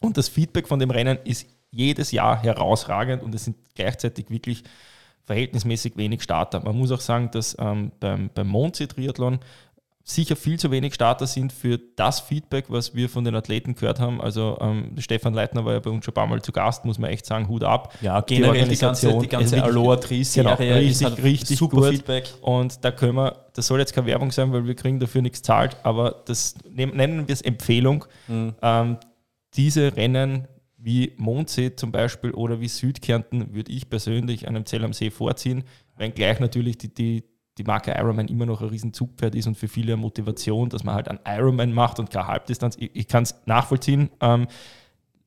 [0.00, 4.62] Und das Feedback von dem Rennen ist jedes Jahr herausragend und es sind gleichzeitig wirklich
[5.24, 6.60] verhältnismäßig wenig Starter.
[6.60, 9.40] Man muss auch sagen, dass ähm, beim, beim Mondsee-Triathlon
[10.06, 14.00] sicher viel zu wenig Starter sind für das Feedback, was wir von den Athleten gehört
[14.00, 14.20] haben.
[14.20, 16.98] Also ähm, Stefan Leitner war ja bei uns schon ein paar Mal zu Gast, muss
[16.98, 17.94] man echt sagen, Hut ab.
[18.02, 21.88] Ja, generell die, ganze, die ganze Aloha Tri-Serie genau, richtig, halt richtig super gut.
[21.88, 22.28] Feedback.
[22.42, 25.40] Und da können wir, das soll jetzt keine Werbung sein, weil wir kriegen dafür nichts
[25.40, 28.04] zahlt, aber das nennen wir es Empfehlung.
[28.28, 28.54] Mhm.
[28.60, 28.98] Ähm,
[29.56, 30.48] diese Rennen
[30.84, 35.64] wie Mondsee zum Beispiel oder wie Südkärnten würde ich persönlich einem Zell am See vorziehen,
[35.96, 37.24] wenngleich natürlich die, die,
[37.56, 40.84] die Marke Ironman immer noch ein riesen Zugpferd ist und für viele eine Motivation, dass
[40.84, 42.76] man halt einen Ironman macht und keine Halbdistanz.
[42.78, 44.10] Ich, ich kann es nachvollziehen.
[44.20, 44.46] Ähm,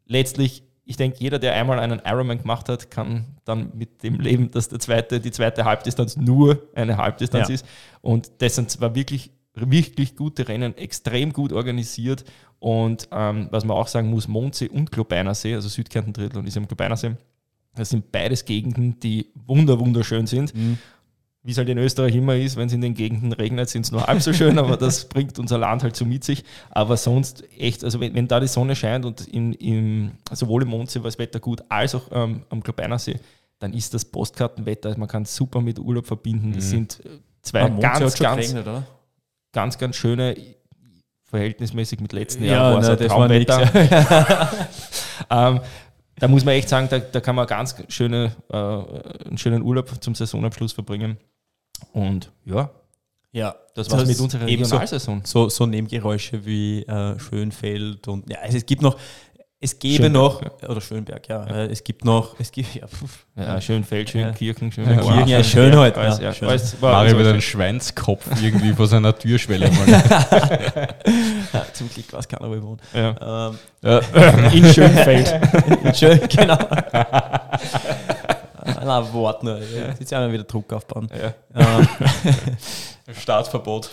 [0.05, 4.51] letztlich, ich denke, jeder, der einmal einen Ironman gemacht hat, kann dann mit dem leben,
[4.51, 7.55] dass der zweite, die zweite Halbdistanz nur eine Halbdistanz ja.
[7.55, 7.65] ist.
[8.01, 12.23] Und das sind zwar wirklich wirklich gute Rennen, extrem gut organisiert
[12.59, 16.57] und ähm, was man auch sagen muss, Mondsee und Globeinersee, also Südkärnten Drittel und ist
[16.57, 17.15] am Globeinersee,
[17.75, 20.55] das sind beides Gegenden, die wunder wunderschön sind.
[20.55, 20.77] Mhm.
[21.43, 23.91] Wie es halt in Österreich immer ist, wenn es in den Gegenden regnet, sind es
[23.91, 26.43] nur halb so schön, aber das bringt unser Land halt so mit sich.
[26.71, 30.69] Aber sonst echt, also wenn, wenn da die Sonne scheint und in, in, sowohl im
[30.69, 33.19] Mondsee war das Wetter gut, als auch ähm, am Globeinersee,
[33.59, 36.51] dann ist das Postkartenwetter, man kann es super mit Urlaub verbinden.
[36.53, 36.69] Das mhm.
[36.69, 37.09] sind äh,
[37.43, 38.67] zwei ganz, ganz, geregnet,
[39.53, 40.35] ganz, ganz schöne
[41.25, 44.49] verhältnismäßig mit letzten ja, Jahren war es ein Traumwetter.
[45.29, 45.59] ähm,
[46.19, 48.55] da muss man echt sagen, da, da kann man ganz schöne, äh,
[49.27, 51.17] einen schönen Urlaub zum Saisonabschluss verbringen.
[51.91, 52.71] Und ja,
[53.31, 55.21] ja, das war mit unserer Regionalsaison.
[55.23, 58.97] So, so, so Nebengeräusche wie äh, Schönfeld und ja, also es gibt noch,
[59.59, 60.69] es gäbe Schönberg, noch, ja.
[60.69, 62.85] oder Schönberg, ja, ja, es gibt noch, es gibt, ja,
[63.35, 65.99] ja Schönfeld, Schönkirchen, Schön ja, Kirchen, ja, schön heute.
[65.99, 66.59] Ja, ja, schön.
[66.79, 69.65] Mario mit einem Schweinskopf irgendwie vor seiner Türschwelle
[71.53, 72.77] ja, zum Glück weiß keiner, wo ich wohne.
[72.93, 73.49] Ja.
[73.83, 75.33] Ähm, in Schönfeld.
[75.83, 76.57] in Schön, genau.
[78.87, 79.59] Na, Wort nur.
[79.99, 81.09] Jetzt ja wieder Druck aufbauen.
[81.11, 81.33] Ja.
[81.55, 81.87] Ähm,
[83.13, 83.89] Startverbot.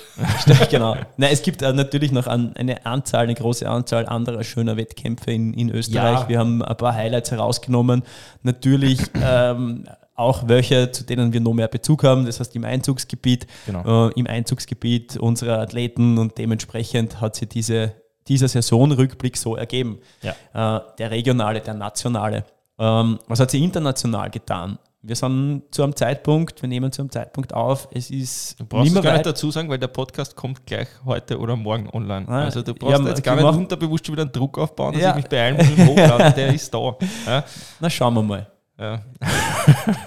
[0.70, 0.96] genau.
[1.16, 5.54] Nein, es gibt äh, natürlich noch eine Anzahl, eine große Anzahl anderer schöner Wettkämpfe in,
[5.54, 6.20] in Österreich.
[6.20, 6.28] Ja.
[6.28, 8.02] Wir haben ein paar Highlights herausgenommen.
[8.42, 9.84] Natürlich ähm,
[10.14, 14.08] auch welche, zu denen wir noch mehr Bezug haben, das heißt im Einzugsgebiet, genau.
[14.08, 17.94] äh, im Einzugsgebiet unserer Athleten und dementsprechend hat sich diese,
[18.28, 19.98] dieser Saisonrückblick so ergeben.
[20.22, 20.78] Ja.
[20.78, 22.44] Äh, der regionale, der nationale.
[22.78, 24.78] Ähm, was hat sie international getan?
[25.06, 29.02] Wir sind zu einem Zeitpunkt, wir nehmen zu einem Zeitpunkt auf, es ist Du brauchst
[29.02, 32.26] gar nicht dazu sagen, weil der Podcast kommt gleich heute oder morgen online.
[32.26, 35.02] Ah, also du brauchst ja, jetzt gar nicht unterbewusst schon wieder einen Druck aufbauen, dass
[35.02, 35.10] ja.
[35.10, 35.94] ich mich beeilen muss,
[36.34, 36.96] der ist da.
[37.26, 37.44] Ja?
[37.80, 38.46] Na, schauen wir mal.
[38.78, 39.02] Ja.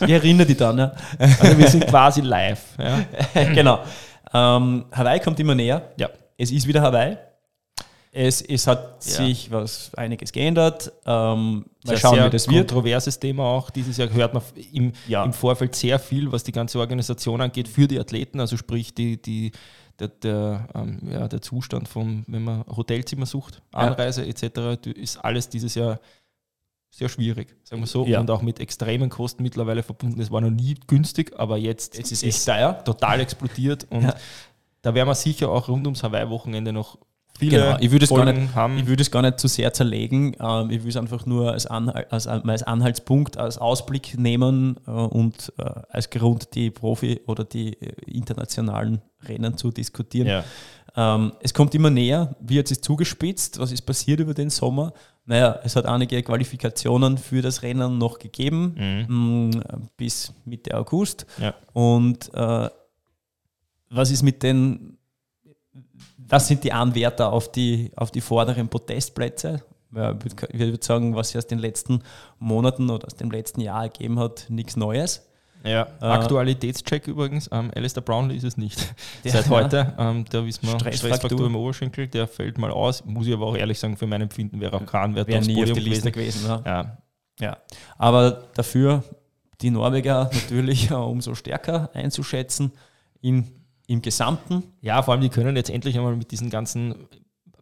[0.02, 0.80] ich erinnere dich dann.
[0.80, 0.92] Ja.
[1.20, 2.76] Also wir sind quasi live.
[2.80, 3.44] Ja.
[3.54, 3.80] genau.
[4.34, 5.94] Ähm, Hawaii kommt immer näher.
[5.98, 6.10] Ja.
[6.38, 7.18] Es ist wieder Hawaii.
[8.20, 9.12] Es, es hat ja.
[9.12, 10.92] sich was einiges geändert.
[11.06, 12.70] Ähm, mal schauen, wie das wird.
[12.70, 13.70] Kontroverses Thema auch.
[13.70, 14.42] Dieses Jahr hört man
[14.74, 15.24] im, ja.
[15.24, 19.22] im Vorfeld sehr viel, was die ganze Organisation angeht, für die Athleten, also sprich die,
[19.22, 19.52] die,
[20.00, 25.50] der, der, ähm, ja, der Zustand von, wenn man Hotelzimmer sucht, Anreise etc., ist alles
[25.50, 26.00] dieses Jahr
[26.90, 28.20] sehr schwierig, sagen wir so, ja.
[28.20, 30.20] und auch mit extremen Kosten mittlerweile verbunden.
[30.20, 32.84] Es war noch nie günstig, aber jetzt es ist es teuer.
[32.84, 34.16] total explodiert und ja.
[34.82, 36.98] da werden wir sicher auch rund ums Hawaii-Wochenende noch
[37.38, 37.78] viele genau.
[37.80, 38.78] ich würde es gar nicht, haben.
[38.78, 40.36] Ich würde es gar nicht zu sehr zerlegen.
[40.40, 44.92] Ähm, ich würde es einfach nur als, Anhalt, als, als, Anhaltspunkt, als Ausblick nehmen äh,
[44.92, 50.28] und äh, als Grund die Profi- oder die äh, internationalen Rennen zu diskutieren.
[50.28, 50.44] Ja.
[50.96, 54.94] Ähm, es kommt immer näher, wie hat es zugespitzt, was ist passiert über den Sommer?
[55.26, 59.50] Naja, es hat einige Qualifikationen für das Rennen noch gegeben, mhm.
[59.52, 61.26] mh, bis Mitte August.
[61.40, 61.54] Ja.
[61.74, 62.70] Und äh,
[63.90, 64.97] was ist mit den,
[66.30, 69.64] was sind die Anwärter auf die, auf die vorderen Podestplätze?
[69.96, 70.16] Ja,
[70.50, 72.04] ich würde sagen, was sich aus den letzten
[72.40, 75.24] Monaten oder aus dem letzten Jahr ergeben hat, nichts Neues.
[75.64, 77.50] Ja, äh, Aktualitätscheck übrigens.
[77.52, 78.94] Ähm, Alistair Brownlee ist es nicht.
[79.26, 81.10] Seit heute, ähm, da wissen wir, Stressfraktur.
[81.10, 83.04] Stressfraktur im Oberschenkel, der fällt mal aus.
[83.06, 85.64] Muss ich aber auch ehrlich sagen, für mein Empfinden wäre auch kein Wert wäre nie
[85.64, 86.44] auf die Liste gewesen.
[86.44, 86.98] gewesen ja.
[87.40, 87.58] ja.
[87.98, 89.04] Aber dafür
[89.62, 92.72] die Norweger natürlich umso stärker einzuschätzen
[93.22, 93.48] in,
[93.88, 94.64] im Gesamten.
[94.82, 97.08] Ja, vor allem die können jetzt endlich einmal mit diesen ganzen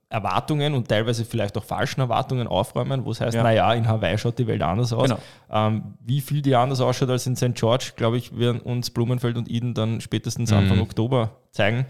[0.09, 3.43] Erwartungen und teilweise vielleicht auch falschen Erwartungen aufräumen, wo es heißt, ja.
[3.43, 5.09] naja, in Hawaii schaut die Welt anders aus.
[5.09, 5.19] Genau.
[5.49, 7.55] Ähm, wie viel die anders ausschaut als in St.
[7.55, 10.57] George, glaube ich, werden uns Blumenfeld und Eden dann spätestens mhm.
[10.57, 11.85] Anfang Oktober zeigen.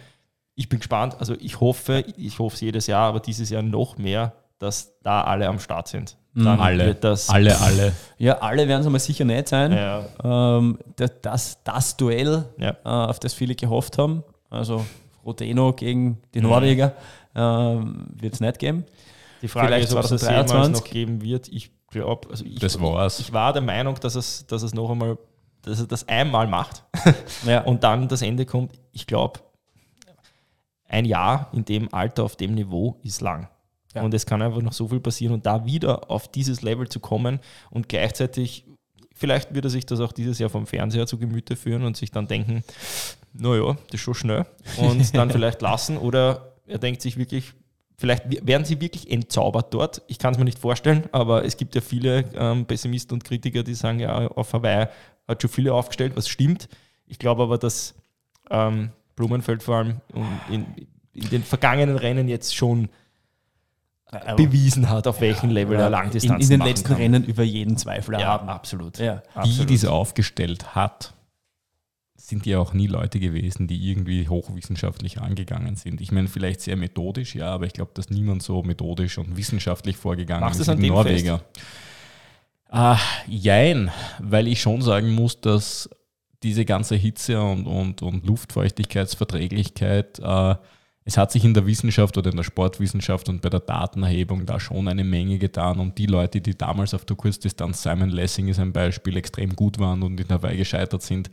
[0.55, 3.97] Ich bin gespannt, also ich hoffe, ich hoffe es jedes Jahr, aber dieses Jahr noch
[3.97, 6.17] mehr, dass da alle am Start sind.
[6.33, 6.43] Mhm.
[6.43, 7.93] Dann alle, das alle, alle.
[8.17, 9.71] Ja, alle werden es aber sicher nicht sein.
[9.71, 10.05] Ja.
[10.23, 10.77] Ähm,
[11.21, 12.71] das, das Duell, ja.
[12.83, 14.85] äh, auf das viele gehofft haben, also
[15.25, 16.49] Rodeno gegen die mhm.
[16.49, 16.93] Norweger,
[17.35, 18.85] ähm, wird es nicht geben.
[19.41, 21.47] Die Frage Vielleicht ist, ob es das jemals noch geben wird.
[21.49, 23.19] Ich glaube, also ich, das war's.
[23.19, 25.17] ich war der Meinung, dass es, dass es noch einmal,
[25.61, 26.83] dass er das einmal macht
[27.45, 27.61] ja.
[27.61, 28.73] und dann das Ende kommt.
[28.91, 29.39] Ich glaube,
[30.87, 33.49] ein Jahr in dem Alter auf dem Niveau ist lang.
[33.95, 34.03] Ja.
[34.03, 36.99] Und es kann einfach noch so viel passieren und da wieder auf dieses Level zu
[36.99, 37.39] kommen
[37.71, 38.65] und gleichzeitig,
[39.13, 42.11] vielleicht wird er sich das auch dieses Jahr vom Fernseher zu Gemüte führen und sich
[42.11, 42.63] dann denken,
[43.33, 44.45] naja, das ist schon schnell
[44.77, 47.53] und dann vielleicht lassen oder er denkt sich wirklich,
[47.97, 50.01] vielleicht werden sie wirklich entzaubert dort.
[50.07, 53.63] Ich kann es mir nicht vorstellen, aber es gibt ja viele ähm, Pessimisten und Kritiker,
[53.63, 54.87] die sagen, ja, auf Hawaii
[55.27, 56.67] hat schon viele aufgestellt, was stimmt.
[57.07, 57.95] Ich glaube aber, dass
[58.49, 60.01] ähm, Blumenfeld vor allem
[60.49, 60.65] in,
[61.13, 62.89] in, den vergangenen Rennen jetzt schon
[64.11, 66.97] äh, bewiesen hat, auf welchem Level er Langdistanz in, in den letzten kann.
[66.97, 68.49] Rennen über jeden Zweifel ja, haben.
[68.49, 68.99] Absolut.
[68.99, 69.69] Ja, Wie absolut.
[69.69, 71.13] diese aufgestellt hat,
[72.15, 76.01] sind ja auch nie Leute gewesen, die irgendwie hochwissenschaftlich angegangen sind.
[76.01, 79.97] Ich meine, vielleicht sehr methodisch, ja, aber ich glaube, dass niemand so methodisch und wissenschaftlich
[79.97, 81.41] vorgegangen Machst ist wie Norweger.
[82.69, 85.89] Ah, jein, weil ich schon sagen muss, dass
[86.43, 90.55] diese ganze Hitze und, und, und Luftfeuchtigkeitsverträglichkeit, äh,
[91.07, 94.59] es hat sich in der Wissenschaft oder in der Sportwissenschaft und bei der Datenerhebung da
[94.59, 98.59] schon eine Menge getan und die Leute, die damals auf der Kurzdistanz, Simon Lessing ist
[98.59, 101.29] ein Beispiel, extrem gut waren und in Hawaii gescheitert sind,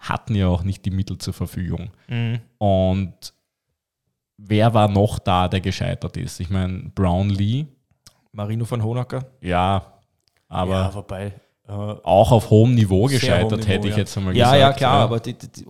[0.00, 1.90] hatten ja auch nicht die Mittel zur Verfügung.
[2.08, 2.40] Mhm.
[2.58, 3.32] Und
[4.38, 6.40] wer war noch da, der gescheitert ist?
[6.40, 7.66] Ich meine, Brownlee.
[8.32, 9.24] Marino von Honacker.
[9.40, 10.00] Ja,
[10.48, 11.32] aber ja, wobei,
[11.68, 14.60] auch auf hohem Niveau gescheitert, hohem Niveau, hätte ich jetzt einmal ja, gesagt.
[14.60, 15.04] Ja, klar, ja.
[15.04, 15.64] aber die, die,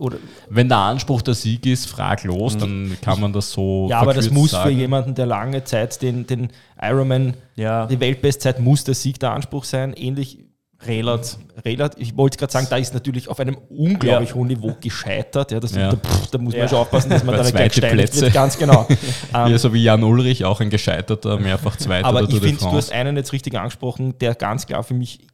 [0.49, 2.59] wenn der Anspruch der Sieg ist, fraglos, mhm.
[2.59, 3.87] dann kann man das so.
[3.89, 4.69] Ja, aber das muss sagen.
[4.69, 6.49] für jemanden, der lange Zeit den, den
[6.81, 7.85] Ironman, ja.
[7.85, 9.93] die Weltbestzeit, muss der Sieg der Anspruch sein.
[9.93, 10.39] Ähnlich
[10.85, 11.37] Relat.
[11.63, 14.35] Relat, ich wollte gerade sagen, da ist natürlich auf einem unglaublich ja.
[14.35, 15.51] hohen Niveau gescheitert.
[15.51, 15.91] Ja, das, ja.
[15.91, 16.67] Da, pff, da, muss man ja.
[16.67, 18.21] schon aufpassen, dass man da nicht gleich Plätze.
[18.21, 18.33] wird.
[18.33, 18.85] Ganz genau.
[19.33, 22.05] ja, so wie Jan Ulrich, auch ein gescheiterter, mehrfach Zweiter.
[22.05, 25.27] Aber ich finde, du hast einen jetzt richtig angesprochen, der ganz klar für mich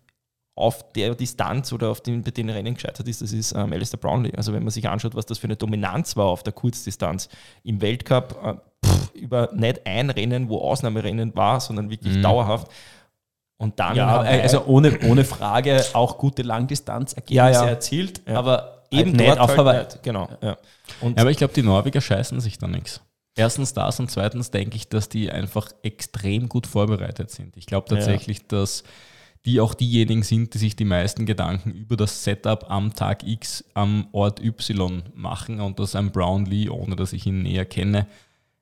[0.60, 3.99] auf der Distanz oder auf den, bei den Rennen gescheitert ist, das ist ähm, Alistair
[3.99, 4.34] Brownlee.
[4.36, 7.30] Also wenn man sich anschaut, was das für eine Dominanz war auf der Kurzdistanz
[7.64, 12.24] im Weltcup, äh, pff, über nicht ein Rennen, wo Ausnahmerennen war, sondern wirklich mhm.
[12.24, 12.70] dauerhaft
[13.57, 17.66] und dann ja, also ohne, ohne Frage auch gute Langdistanzergebnisse ja, ja.
[17.66, 18.36] erzielt, ja.
[18.36, 19.78] aber eben halt dort auf Hawaii.
[19.78, 20.30] Halt genau.
[20.41, 20.57] Ja.
[21.01, 23.01] Und aber ich glaube, die Norweger scheißen sich da nichts.
[23.36, 27.55] Erstens das und zweitens denke ich, dass die einfach extrem gut vorbereitet sind.
[27.55, 28.84] Ich glaube tatsächlich, dass
[29.45, 33.63] die auch diejenigen sind, die sich die meisten Gedanken über das Setup am Tag X
[33.73, 38.07] am Ort Y machen und dass ein Brownlee, ohne dass ich ihn näher kenne,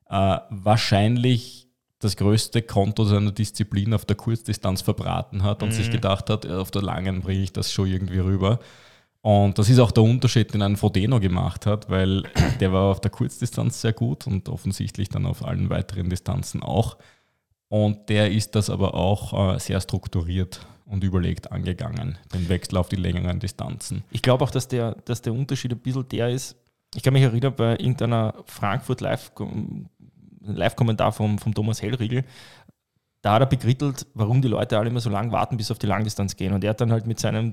[0.08, 1.68] äh, wahrscheinlich
[1.98, 5.74] das größte Konto seiner Disziplin auf der Kurzdistanz verbraten hat und mhm.
[5.74, 8.60] sich gedacht hat, auf der langen bringe ich das schon irgendwie rüber.
[9.20, 12.22] Und das ist auch der Unterschied, den ein Frodeno gemacht hat, weil
[12.60, 16.96] der war auf der Kurzdistanz sehr gut und offensichtlich dann auf allen weiteren Distanzen auch.
[17.68, 22.88] Und der ist das aber auch äh, sehr strukturiert und überlegt angegangen, den Wechsel auf
[22.88, 24.04] die längeren Distanzen.
[24.10, 26.56] Ich glaube auch, dass der, dass der Unterschied ein bisschen der ist,
[26.94, 29.32] ich kann mich erinnern, bei irgendeiner Frankfurt Live
[30.40, 32.24] Live-Kommentar vom, vom Thomas Hellriegel,
[33.28, 35.84] da hat er begrittelt, warum die Leute alle immer so lange warten, bis auf die
[35.86, 36.54] Langdistanz gehen.
[36.54, 37.52] Und er hat dann halt mit seinem,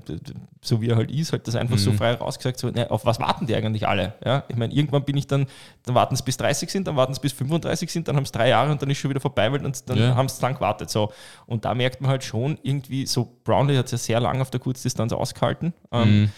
[0.62, 1.80] so wie er halt ist, halt das einfach mhm.
[1.80, 4.14] so frei rausgesagt, so, ne, auf was warten die eigentlich alle?
[4.24, 4.44] Ja?
[4.48, 5.44] Ich meine, irgendwann bin ich dann,
[5.82, 8.32] dann warten sie bis 30 sind, dann warten sie bis 35 sind, dann haben es
[8.32, 10.14] drei Jahre und dann ist schon wieder vorbei, weil dann, dann ja.
[10.14, 10.88] haben sie lang gewartet.
[10.88, 11.12] So.
[11.44, 14.48] Und da merkt man halt schon irgendwie, so Brownlee hat es ja sehr lange auf
[14.48, 15.74] der Kurzdistanz ausgehalten.
[15.92, 16.30] Ähm, mhm.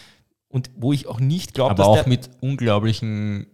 [0.49, 1.86] und wo ich auch nicht glaube, dass.
[1.86, 3.47] Aber auch mit unglaublichen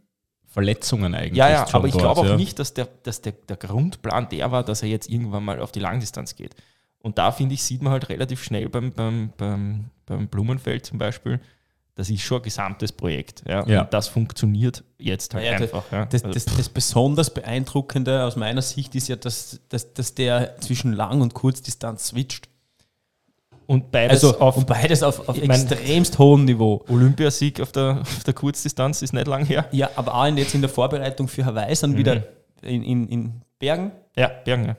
[0.55, 1.37] Verletzungen eigentlich.
[1.37, 2.37] Ja, ja, aber ich glaube auch ja.
[2.37, 5.73] nicht, dass, der, dass der, der Grundplan der war, dass er jetzt irgendwann mal auf
[5.73, 6.55] die Langdistanz geht.
[7.01, 10.99] Und da finde ich, sieht man halt relativ schnell beim, beim, beim, beim Blumenfeld zum
[10.99, 11.41] Beispiel,
[11.97, 13.43] das ist schon ein gesamtes Projekt.
[13.49, 13.67] Ja?
[13.67, 13.83] ja.
[13.83, 15.91] Und das funktioniert jetzt halt ja, einfach.
[15.91, 16.07] Ja.
[16.07, 20.93] Das, das, das, besonders Beeindruckende aus meiner Sicht ist ja, dass, dass, dass der zwischen
[20.93, 22.49] Lang- und Kurzdistanz switcht.
[23.67, 26.85] Und beides also, auf, und beides auf, auf extremst hohem Niveau.
[26.89, 29.67] Olympiasieg auf der, auf der Kurzdistanz ist nicht lang her.
[29.73, 31.97] Ja, aber auch jetzt in der Vorbereitung für Hawaii sind mhm.
[31.99, 32.23] wieder
[32.63, 33.93] in, in, in Bergen.
[34.17, 34.77] Ja, Bergen, ja.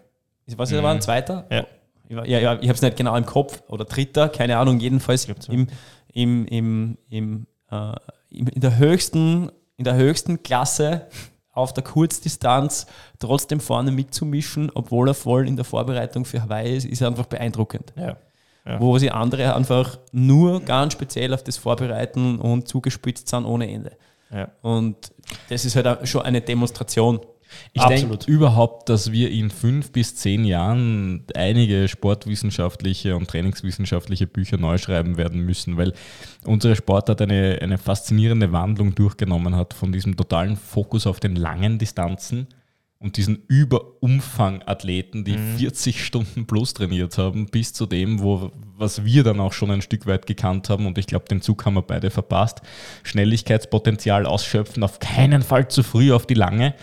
[0.55, 0.83] Was mhm.
[0.83, 1.45] war ein zweiter?
[1.49, 1.65] Ja.
[2.07, 3.63] Ja, ja, ich habe es nicht genau im Kopf.
[3.67, 5.51] Oder dritter, keine Ahnung, jedenfalls so.
[5.51, 5.67] im,
[6.13, 7.93] im, im, im, äh,
[8.29, 11.07] in, der höchsten, in der höchsten Klasse
[11.51, 12.85] auf der Kurzdistanz
[13.17, 17.93] trotzdem vorne mitzumischen, obwohl er voll in der Vorbereitung für Hawaii ist, ist einfach beeindruckend.
[17.95, 18.17] Ja.
[18.65, 18.79] Ja.
[18.79, 23.91] Wo sie andere einfach nur ganz speziell auf das vorbereiten und zugespitzt sind ohne Ende.
[24.31, 24.49] Ja.
[24.61, 25.11] Und
[25.49, 27.19] das ist halt schon eine Demonstration.
[27.73, 34.57] Ich denke überhaupt, dass wir in fünf bis zehn Jahren einige sportwissenschaftliche und trainingswissenschaftliche Bücher
[34.57, 35.93] neu schreiben werden müssen, weil
[36.43, 41.77] unsere Sportart eine, eine faszinierende Wandlung durchgenommen hat von diesem totalen Fokus auf den langen
[41.77, 42.47] Distanzen
[42.99, 45.57] und diesen Überumfang-Athleten, die mhm.
[45.57, 49.81] 40 Stunden plus trainiert haben, bis zu dem, wo, was wir dann auch schon ein
[49.81, 52.61] Stück weit gekannt haben, und ich glaube, den Zug haben wir beide verpasst,
[53.03, 56.73] Schnelligkeitspotenzial ausschöpfen, auf keinen Fall zu früh auf die lange.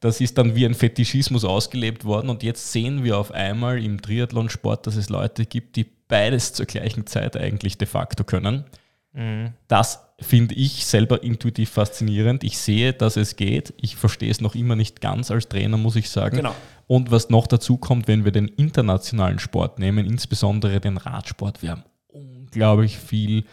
[0.00, 4.00] Das ist dann wie ein Fetischismus ausgelebt worden und jetzt sehen wir auf einmal im
[4.00, 8.64] Triathlonsport, dass es Leute gibt, die beides zur gleichen Zeit eigentlich de facto können.
[9.12, 9.52] Mhm.
[9.68, 12.44] Das finde ich selber intuitiv faszinierend.
[12.44, 13.74] Ich sehe, dass es geht.
[13.78, 16.36] Ich verstehe es noch immer nicht ganz als Trainer, muss ich sagen.
[16.36, 16.54] Genau.
[16.86, 21.70] Und was noch dazu kommt, wenn wir den internationalen Sport nehmen, insbesondere den Radsport, wir
[21.70, 23.44] haben unglaublich viel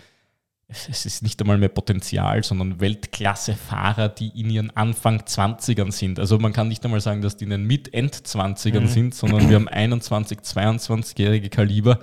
[0.69, 6.19] es ist nicht einmal mehr Potenzial, sondern Weltklasse-Fahrer, die in ihren Anfang 20ern sind.
[6.19, 8.87] Also man kann nicht einmal sagen, dass die in den Mit-End-20ern mhm.
[8.87, 11.99] sind, sondern wir haben 21, 22-jährige Kaliber,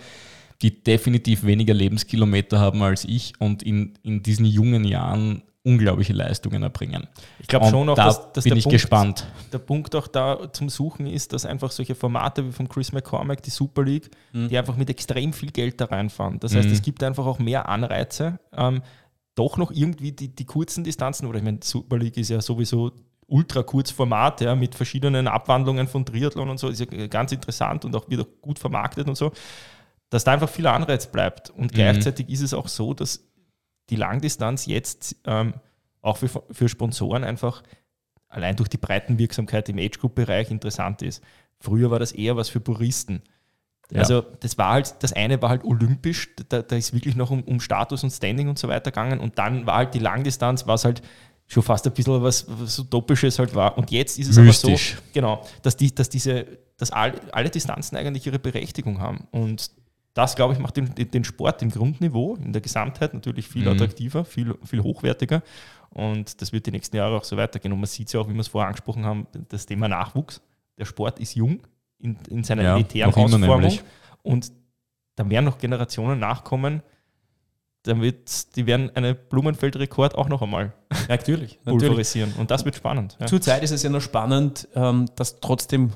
[0.63, 6.63] die definitiv weniger Lebenskilometer haben als ich und in, in diesen jungen Jahren unglaubliche Leistungen
[6.63, 7.07] erbringen.
[7.39, 9.27] Ich glaube schon auch, da dass, dass bin der ich Punkt, gespannt.
[9.51, 13.43] Der Punkt auch da zum Suchen ist, dass einfach solche Formate wie von Chris McCormack,
[13.43, 14.49] die Super League, mhm.
[14.49, 16.39] die einfach mit extrem viel Geld da reinfahren.
[16.39, 16.75] Das heißt, mhm.
[16.75, 18.83] es gibt einfach auch mehr Anreize, ähm,
[19.35, 22.93] doch noch irgendwie die, die kurzen Distanzen, oder ich meine, Super League ist ja sowieso
[23.27, 27.87] ultra kurz Format, ja, mit verschiedenen Abwandlungen von Triathlon und so, ist ja ganz interessant
[27.87, 29.33] und auch wieder gut vermarktet und so,
[30.11, 31.51] dass da einfach viel Anreiz bleibt.
[31.51, 31.77] Und mhm.
[31.77, 33.25] gleichzeitig ist es auch so, dass
[33.91, 35.55] die Langdistanz jetzt ähm,
[36.01, 37.63] auch für, für Sponsoren einfach
[38.29, 41.23] allein durch die Breitenwirksamkeit im Age-Group-Bereich interessant ist.
[41.61, 43.23] Früher war das eher was für Puristen.
[43.91, 44.01] Ja.
[44.01, 47.43] Also das war halt, das eine war halt olympisch, da, da ist wirklich noch um,
[47.43, 50.85] um, Status und Standing und so weiter gegangen und dann war halt die Langdistanz, was
[50.85, 51.03] halt
[51.47, 53.77] schon fast ein bisschen was, was Utopisches halt war.
[53.77, 54.95] Und jetzt ist es Mystisch.
[54.95, 56.47] aber so, genau, dass, die, dass diese,
[56.79, 59.29] dass all, alle Distanzen eigentlich ihre Berechtigung haben.
[59.31, 59.71] Und
[60.15, 63.73] das, glaube ich, macht den, den Sport im Grundniveau, in der Gesamtheit natürlich viel mhm.
[63.73, 65.43] attraktiver, viel, viel hochwertiger.
[65.91, 67.73] Und das wird die nächsten Jahre auch so weitergehen.
[67.73, 70.41] Und man sieht es ja auch, wie wir es vorher angesprochen haben, das Thema Nachwuchs.
[70.79, 71.61] Der Sport ist jung
[71.99, 73.79] in, in seiner ja, elitären Ausformung.
[74.23, 74.53] Und
[75.17, 76.83] da werden noch Generationen nachkommen,
[77.85, 82.33] dann wird, die werden einen Blumenfeldrekord auch noch einmal ja, natürlich, pulverisieren.
[82.39, 83.17] Und das wird spannend.
[83.21, 83.27] Ja.
[83.27, 85.93] Zurzeit ist es ja noch spannend, ähm, dass trotzdem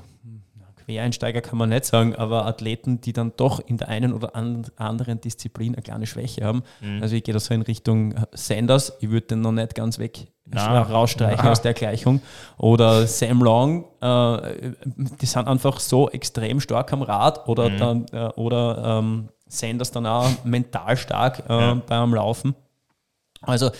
[0.88, 5.20] Quereinsteiger kann man nicht sagen, aber Athleten, die dann doch in der einen oder anderen
[5.20, 6.62] Disziplin eine kleine Schwäche haben.
[6.80, 7.02] Mhm.
[7.02, 10.28] Also ich gehe da so in Richtung Sanders, ich würde den noch nicht ganz weg
[10.46, 10.80] Na.
[10.80, 11.50] rausstreichen Na.
[11.50, 12.22] aus der Gleichung.
[12.56, 17.76] Oder Sam Long, äh, die sind einfach so extrem stark am Rad oder, mhm.
[17.76, 21.74] dann, äh, oder ähm, Sanders dann auch mental stark äh, ja.
[21.86, 22.54] beim Laufen.
[23.42, 23.70] Also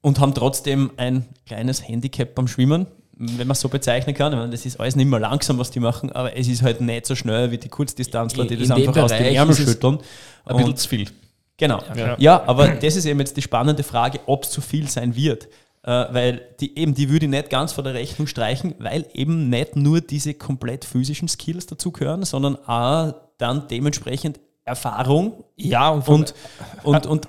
[0.00, 2.86] und haben trotzdem ein kleines Handicap beim Schwimmen
[3.16, 4.32] wenn man es so bezeichnen kann.
[4.32, 6.80] Ich meine, das ist alles nicht mehr langsam, was die machen, aber es ist halt
[6.80, 9.98] nicht so schnell wie die Kurzdistanzler, die das einfach aus den Ärmel schütteln.
[10.44, 11.10] Ein bisschen zu viel.
[11.56, 11.80] Genau.
[11.94, 12.16] Ja.
[12.18, 15.48] ja, aber das ist eben jetzt die spannende Frage, ob es zu viel sein wird.
[15.82, 19.48] Äh, weil die eben, die würde ich nicht ganz vor der Rechnung streichen, weil eben
[19.48, 26.08] nicht nur diese komplett physischen Skills dazu gehören, sondern auch dann dementsprechend Erfahrung ja, und,
[26.08, 26.34] und,
[26.82, 27.28] und, und und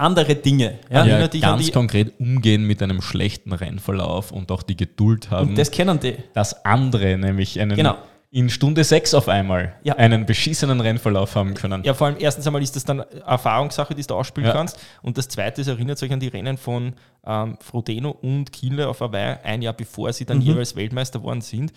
[0.00, 0.78] andere Dinge.
[0.90, 5.50] Ja, ja ganz konkret umgehen mit einem schlechten Rennverlauf und auch die Geduld haben.
[5.50, 6.16] Und das kennen die.
[6.32, 7.96] Dass andere nämlich einen genau.
[8.30, 9.96] in Stunde 6 auf einmal ja.
[9.96, 11.84] einen beschissenen Rennverlauf haben können.
[11.84, 14.54] Ja, vor allem erstens einmal ist das dann Erfahrungssache, die du ausspielen ja.
[14.54, 14.78] kannst.
[15.02, 16.94] Und das zweite ist, erinnert euch an die Rennen von
[17.26, 20.44] ähm, Frodeno und Kienle auf Hawaii, ein Jahr bevor sie dann mhm.
[20.44, 21.72] jeweils Weltmeister worden sind.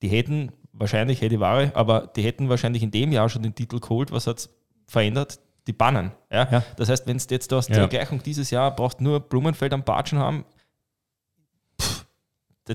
[0.00, 3.78] Die hätten wahrscheinlich, hätte Ware, aber die hätten wahrscheinlich in dem Jahr schon den Titel
[3.78, 4.10] geholt.
[4.10, 4.50] Was hat es
[4.86, 5.38] verändert?
[5.66, 6.12] Die bannen.
[6.30, 6.48] Ja?
[6.50, 6.62] ja.
[6.76, 7.86] Das heißt, wenn du jetzt aus der ja.
[7.86, 10.44] Gleichung dieses Jahr brauchst nur Blumenfeld am Batschen haben,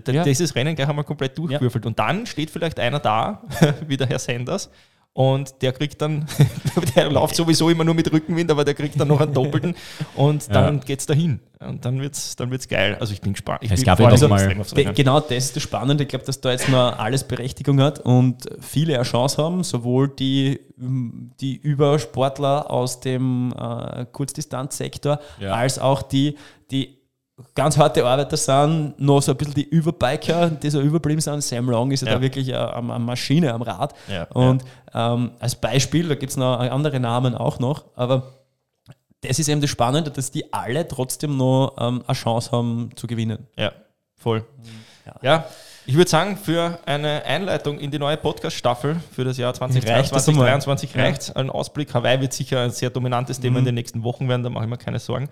[0.08, 0.24] ja.
[0.24, 1.86] dieses Rennen gleich einmal komplett durchgewürfelt.
[1.86, 1.88] Ja.
[1.88, 3.44] Und dann steht vielleicht einer da,
[3.88, 4.70] wie der Herr Sanders,
[5.18, 6.28] und der kriegt dann,
[6.96, 9.76] der läuft sowieso immer nur mit Rückenwind, aber der kriegt dann noch einen doppelten
[10.16, 10.84] und dann ja.
[10.84, 11.40] geht es dahin.
[11.60, 12.98] Und dann wird es dann wird's geil.
[13.00, 13.62] Also ich bin gespannt.
[13.64, 16.04] Ich es bin gab ja mal genau das ist das Spannende.
[16.04, 20.08] Ich glaube, dass da jetzt noch alles Berechtigung hat und viele eine Chance haben, sowohl
[20.08, 25.52] die, die Übersportler aus dem äh, Kurzdistanzsektor ja.
[25.52, 26.38] als auch die,
[26.70, 26.98] die
[27.54, 31.44] ganz harte Arbeiter sind, noch so ein bisschen die Überbiker, die so überblieben sind.
[31.44, 32.16] Sam Long ist ja, ja.
[32.16, 33.94] da wirklich eine, eine, Maschine am Rad.
[34.08, 34.68] Ja, und ja.
[34.98, 38.34] Ähm, als Beispiel, da gibt es noch andere Namen auch noch, aber
[39.22, 43.06] das ist eben das Spannende, dass die alle trotzdem noch ähm, eine Chance haben zu
[43.06, 43.46] gewinnen.
[43.56, 43.74] Ja,
[44.16, 44.44] voll.
[45.22, 45.46] Ja,
[45.86, 50.98] ich würde sagen, für eine Einleitung in die neue Podcast-Staffel für das Jahr 2023, 2023
[50.98, 51.94] reicht Ein Ausblick.
[51.94, 53.60] Hawaii wird sicher ein sehr dominantes Thema mhm.
[53.60, 55.30] in den nächsten Wochen werden, da mache ich mir keine Sorgen.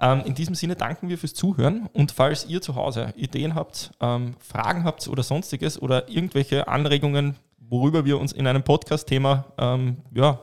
[0.00, 3.90] Ähm, in diesem Sinne danken wir fürs Zuhören und falls ihr zu Hause Ideen habt,
[4.00, 7.36] ähm, Fragen habt oder sonstiges oder irgendwelche Anregungen,
[7.72, 10.38] worüber wir uns in einem Podcast-Thema ähm, ja,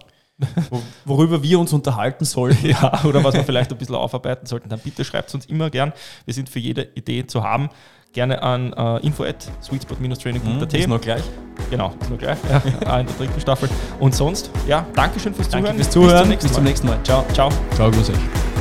[1.06, 2.50] worüber wir uns unterhalten sollten.
[2.70, 5.70] Ja, oder was wir vielleicht ein bisschen aufarbeiten sollten, dann bitte schreibt es uns immer
[5.70, 5.94] gern.
[6.26, 7.70] Wir sind für jede Idee zu haben.
[8.12, 10.74] Gerne an äh, info at sweetspot-training.at.
[10.74, 11.22] ist noch gleich.
[11.70, 12.38] Genau, ist noch gleich.
[12.50, 12.58] Ja,
[13.00, 13.70] in der dritten Staffel.
[14.00, 15.66] Und sonst, ja, Dankeschön fürs Zuhören.
[15.66, 16.30] Danke fürs Zuhören.
[16.30, 16.98] Bis zum nächsten Mal.
[16.98, 17.26] Bis zum nächsten Mal.
[17.34, 17.50] Ciao.
[17.50, 17.50] Ciao.
[17.76, 18.59] Ciao, grüß euch.